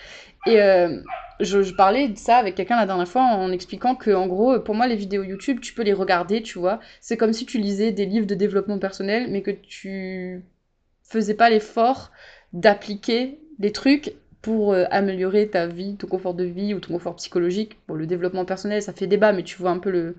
Et 0.48 0.62
euh, 0.62 1.02
je, 1.40 1.74
parlais 1.74 2.08
de 2.08 2.16
ça 2.16 2.36
avec 2.36 2.54
quelqu'un 2.54 2.76
la 2.76 2.86
dernière 2.86 3.06
fois 3.06 3.22
en 3.22 3.52
expliquant 3.52 3.94
que, 3.94 4.10
en 4.10 4.26
gros, 4.26 4.58
pour 4.60 4.74
moi, 4.74 4.86
les 4.86 4.96
vidéos 4.96 5.22
YouTube, 5.22 5.60
tu 5.60 5.74
peux 5.74 5.82
les 5.82 5.92
regarder, 5.92 6.42
tu 6.42 6.58
vois. 6.58 6.80
C'est 7.00 7.18
comme 7.18 7.34
si 7.34 7.44
tu 7.44 7.58
lisais 7.58 7.92
des 7.92 8.06
livres 8.06 8.26
de 8.26 8.34
développement 8.34 8.78
personnel, 8.78 9.28
mais 9.30 9.42
que 9.42 9.50
tu 9.50 10.42
faisais 11.02 11.34
pas 11.34 11.50
l'effort 11.50 12.12
d'appliquer 12.54 13.40
des 13.58 13.72
trucs 13.72 14.14
pour 14.40 14.72
euh, 14.72 14.84
améliorer 14.90 15.48
ta 15.48 15.66
vie, 15.66 15.96
ton 15.96 16.06
confort 16.06 16.34
de 16.34 16.44
vie 16.44 16.72
ou 16.72 16.80
ton 16.80 16.94
confort 16.94 17.16
psychologique. 17.16 17.78
Pour 17.86 17.96
le 17.96 18.06
développement 18.06 18.46
personnel, 18.46 18.82
ça 18.82 18.94
fait 18.94 19.06
débat, 19.06 19.32
mais 19.32 19.42
tu 19.42 19.58
vois 19.58 19.70
un 19.70 19.78
peu 19.78 19.90
le, 19.90 20.16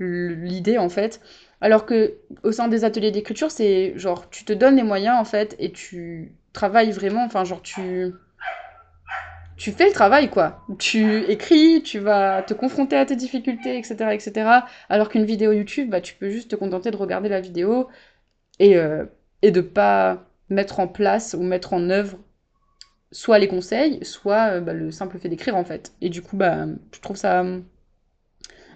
l'idée 0.00 0.78
en 0.78 0.88
fait. 0.88 1.20
Alors 1.60 1.86
que 1.86 2.14
au 2.42 2.52
sein 2.52 2.68
des 2.68 2.84
ateliers 2.84 3.10
d'écriture, 3.12 3.50
c'est 3.50 3.92
genre 3.96 4.28
tu 4.30 4.44
te 4.44 4.52
donnes 4.52 4.76
les 4.76 4.82
moyens 4.82 5.16
en 5.20 5.24
fait 5.24 5.54
et 5.58 5.70
tu 5.72 6.32
travailles 6.52 6.90
vraiment, 6.90 7.24
enfin 7.24 7.44
genre 7.44 7.62
tu 7.62 8.12
tu 9.60 9.72
fais 9.72 9.86
le 9.86 9.92
travail 9.92 10.30
quoi. 10.30 10.64
Tu 10.78 11.22
écris, 11.30 11.82
tu 11.82 11.98
vas 11.98 12.42
te 12.42 12.54
confronter 12.54 12.96
à 12.96 13.04
tes 13.04 13.14
difficultés, 13.14 13.76
etc. 13.76 14.14
etc. 14.14 14.50
Alors 14.88 15.10
qu'une 15.10 15.26
vidéo 15.26 15.52
YouTube, 15.52 15.90
bah 15.90 16.00
tu 16.00 16.14
peux 16.14 16.30
juste 16.30 16.50
te 16.50 16.56
contenter 16.56 16.90
de 16.90 16.96
regarder 16.96 17.28
la 17.28 17.42
vidéo 17.42 17.88
et, 18.58 18.78
euh, 18.78 19.04
et 19.42 19.50
de 19.50 19.60
pas 19.60 20.24
mettre 20.48 20.80
en 20.80 20.88
place 20.88 21.36
ou 21.38 21.42
mettre 21.42 21.74
en 21.74 21.90
œuvre 21.90 22.16
soit 23.12 23.38
les 23.38 23.48
conseils, 23.48 24.02
soit 24.02 24.54
euh, 24.54 24.60
bah, 24.62 24.72
le 24.72 24.90
simple 24.90 25.18
fait 25.18 25.28
d'écrire 25.28 25.56
en 25.56 25.64
fait. 25.64 25.92
Et 26.00 26.08
du 26.08 26.22
coup, 26.22 26.38
bah, 26.38 26.64
je 26.94 27.00
trouve 27.00 27.16
ça 27.16 27.44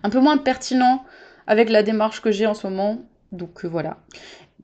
un 0.02 0.10
peu 0.10 0.20
moins 0.20 0.36
pertinent 0.36 1.02
avec 1.46 1.70
la 1.70 1.82
démarche 1.82 2.20
que 2.20 2.30
j'ai 2.30 2.46
en 2.46 2.54
ce 2.54 2.66
moment 2.66 2.98
Donc 3.32 3.64
voilà. 3.64 3.96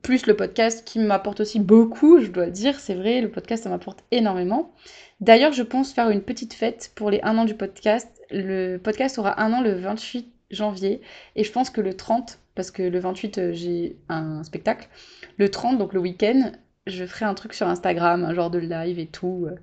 Plus 0.01 0.25
le 0.25 0.35
podcast 0.35 0.83
qui 0.85 0.99
m'apporte 0.99 1.41
aussi 1.41 1.59
beaucoup, 1.59 2.19
je 2.19 2.27
dois 2.27 2.47
dire, 2.47 2.79
c'est 2.79 2.95
vrai, 2.95 3.21
le 3.21 3.29
podcast 3.29 3.63
ça 3.63 3.69
m'apporte 3.69 4.03
énormément. 4.11 4.73
D'ailleurs, 5.19 5.53
je 5.53 5.61
pense 5.61 5.93
faire 5.93 6.09
une 6.09 6.21
petite 6.21 6.53
fête 6.53 6.91
pour 6.95 7.11
les 7.11 7.19
1 7.21 7.37
an 7.37 7.45
du 7.45 7.53
podcast. 7.53 8.21
Le 8.31 8.77
podcast 8.77 9.19
aura 9.19 9.41
un 9.41 9.53
an 9.53 9.61
le 9.61 9.73
28 9.73 10.27
janvier 10.49 11.01
et 11.35 11.43
je 11.43 11.51
pense 11.51 11.69
que 11.69 11.81
le 11.81 11.95
30, 11.95 12.39
parce 12.55 12.71
que 12.71 12.81
le 12.81 12.99
28 12.99 13.37
euh, 13.37 13.53
j'ai 13.53 13.97
un 14.09 14.43
spectacle, 14.43 14.89
le 15.37 15.49
30, 15.49 15.77
donc 15.77 15.93
le 15.93 15.99
week-end, 15.99 16.51
je 16.87 17.05
ferai 17.05 17.25
un 17.25 17.35
truc 17.35 17.53
sur 17.53 17.67
Instagram, 17.67 18.25
un 18.25 18.33
genre 18.33 18.49
de 18.49 18.59
live 18.59 18.97
et 18.97 19.07
tout. 19.07 19.45
Euh, 19.47 19.55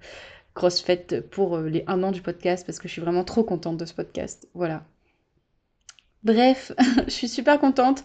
grosse 0.55 0.81
fête 0.81 1.29
pour 1.31 1.57
euh, 1.57 1.69
les 1.69 1.85
1 1.87 2.03
an 2.03 2.11
du 2.11 2.21
podcast 2.21 2.67
parce 2.67 2.79
que 2.79 2.89
je 2.89 2.93
suis 2.93 3.01
vraiment 3.01 3.25
trop 3.25 3.45
contente 3.45 3.77
de 3.77 3.85
ce 3.85 3.95
podcast. 3.95 4.49
Voilà. 4.55 4.85
Bref, 6.25 6.73
je 7.07 7.11
suis 7.11 7.29
super 7.29 7.61
contente 7.61 8.05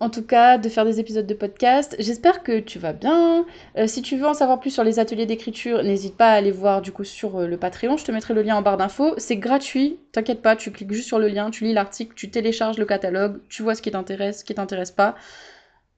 en 0.00 0.10
tout 0.10 0.24
cas 0.24 0.58
de 0.58 0.68
faire 0.68 0.84
des 0.84 0.98
épisodes 1.00 1.26
de 1.26 1.34
podcast. 1.34 1.94
J'espère 1.98 2.42
que 2.42 2.58
tu 2.58 2.78
vas 2.78 2.92
bien. 2.92 3.46
Euh, 3.78 3.86
si 3.86 4.02
tu 4.02 4.16
veux 4.16 4.26
en 4.26 4.34
savoir 4.34 4.58
plus 4.58 4.70
sur 4.70 4.84
les 4.84 4.98
ateliers 4.98 5.26
d'écriture, 5.26 5.82
n'hésite 5.82 6.16
pas 6.16 6.30
à 6.30 6.34
aller 6.34 6.50
voir 6.50 6.82
du 6.82 6.92
coup 6.92 7.04
sur 7.04 7.36
euh, 7.36 7.46
le 7.46 7.56
Patreon. 7.56 7.96
Je 7.96 8.04
te 8.04 8.12
mettrai 8.12 8.34
le 8.34 8.42
lien 8.42 8.56
en 8.56 8.62
barre 8.62 8.76
d'infos. 8.76 9.14
C'est 9.18 9.36
gratuit, 9.36 9.98
t'inquiète 10.12 10.42
pas, 10.42 10.56
tu 10.56 10.72
cliques 10.72 10.92
juste 10.92 11.06
sur 11.06 11.18
le 11.18 11.28
lien, 11.28 11.50
tu 11.50 11.64
lis 11.64 11.72
l'article, 11.72 12.14
tu 12.14 12.30
télécharges 12.30 12.78
le 12.78 12.86
catalogue, 12.86 13.40
tu 13.48 13.62
vois 13.62 13.74
ce 13.74 13.82
qui 13.82 13.90
t'intéresse, 13.92 14.40
ce 14.40 14.44
qui 14.44 14.54
t'intéresse 14.54 14.90
pas, 14.90 15.14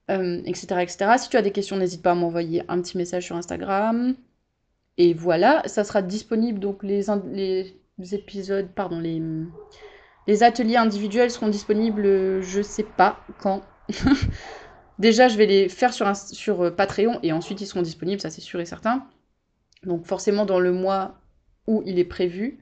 etc., 0.09 0.65
etc. 0.81 0.97
Si 1.17 1.29
tu 1.29 1.37
as 1.37 1.41
des 1.41 1.51
questions, 1.51 1.77
n'hésite 1.77 2.01
pas 2.01 2.11
à 2.11 2.15
m'envoyer 2.15 2.63
un 2.67 2.81
petit 2.81 2.97
message 2.97 3.25
sur 3.25 3.35
Instagram. 3.35 4.15
Et 4.97 5.13
voilà, 5.13 5.61
ça 5.65 5.83
sera 5.83 6.01
disponible, 6.01 6.59
donc 6.59 6.81
les, 6.83 7.05
les 7.33 8.15
épisodes, 8.15 8.67
pardon, 8.73 8.99
les, 8.99 9.21
les 10.27 10.43
ateliers 10.43 10.77
individuels 10.77 11.31
seront 11.31 11.49
disponibles, 11.49 12.41
je 12.41 12.61
sais 12.61 12.83
pas 12.83 13.19
quand. 13.39 13.61
Déjà, 14.99 15.27
je 15.27 15.37
vais 15.37 15.45
les 15.45 15.69
faire 15.69 15.93
sur, 15.93 16.15
sur 16.15 16.65
euh, 16.65 16.71
Patreon 16.71 17.19
et 17.21 17.31
ensuite 17.31 17.61
ils 17.61 17.67
seront 17.67 17.83
disponibles, 17.83 18.19
ça 18.19 18.29
c'est 18.29 18.41
sûr 18.41 18.59
et 18.59 18.65
certain. 18.65 19.07
Donc 19.83 20.05
forcément 20.05 20.45
dans 20.45 20.59
le 20.59 20.71
mois 20.71 21.19
où 21.67 21.83
il 21.85 21.99
est 21.99 22.05
prévu, 22.05 22.59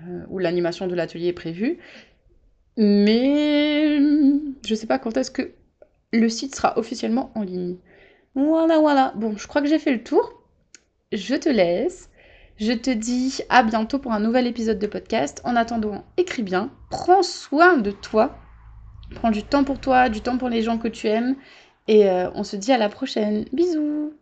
euh, 0.00 0.24
où 0.28 0.38
l'animation 0.38 0.86
de 0.86 0.94
l'atelier 0.94 1.28
est 1.28 1.32
prévue. 1.32 1.78
Mais 2.76 3.98
je 4.66 4.74
sais 4.74 4.86
pas 4.86 4.98
quand 4.98 5.16
est-ce 5.16 5.30
que 5.30 5.52
le 6.12 6.28
site 6.28 6.54
sera 6.54 6.78
officiellement 6.78 7.32
en 7.34 7.42
ligne. 7.42 7.76
Voilà, 8.36 8.78
voilà. 8.78 9.12
Bon, 9.16 9.36
je 9.36 9.46
crois 9.48 9.62
que 9.62 9.68
j'ai 9.68 9.78
fait 9.78 9.92
le 9.92 10.02
tour 10.02 10.44
je 11.14 11.34
te 11.34 11.48
laisse. 11.48 12.10
Je 12.56 12.72
te 12.72 12.90
dis 12.90 13.40
à 13.48 13.62
bientôt 13.62 13.98
pour 13.98 14.12
un 14.12 14.20
nouvel 14.20 14.46
épisode 14.46 14.78
de 14.78 14.86
podcast. 14.86 15.40
En 15.44 15.56
attendant, 15.56 16.04
écris 16.16 16.42
bien, 16.42 16.70
prends 16.90 17.22
soin 17.22 17.76
de 17.78 17.90
toi, 17.90 18.36
prends 19.14 19.30
du 19.30 19.44
temps 19.44 19.64
pour 19.64 19.80
toi, 19.80 20.08
du 20.08 20.22
temps 20.22 20.38
pour 20.38 20.48
les 20.48 20.62
gens 20.62 20.78
que 20.78 20.88
tu 20.88 21.08
aimes, 21.08 21.36
et 21.88 22.08
euh, 22.08 22.30
on 22.34 22.44
se 22.44 22.56
dit 22.56 22.72
à 22.72 22.78
la 22.78 22.88
prochaine. 22.88 23.46
Bisous 23.52 24.14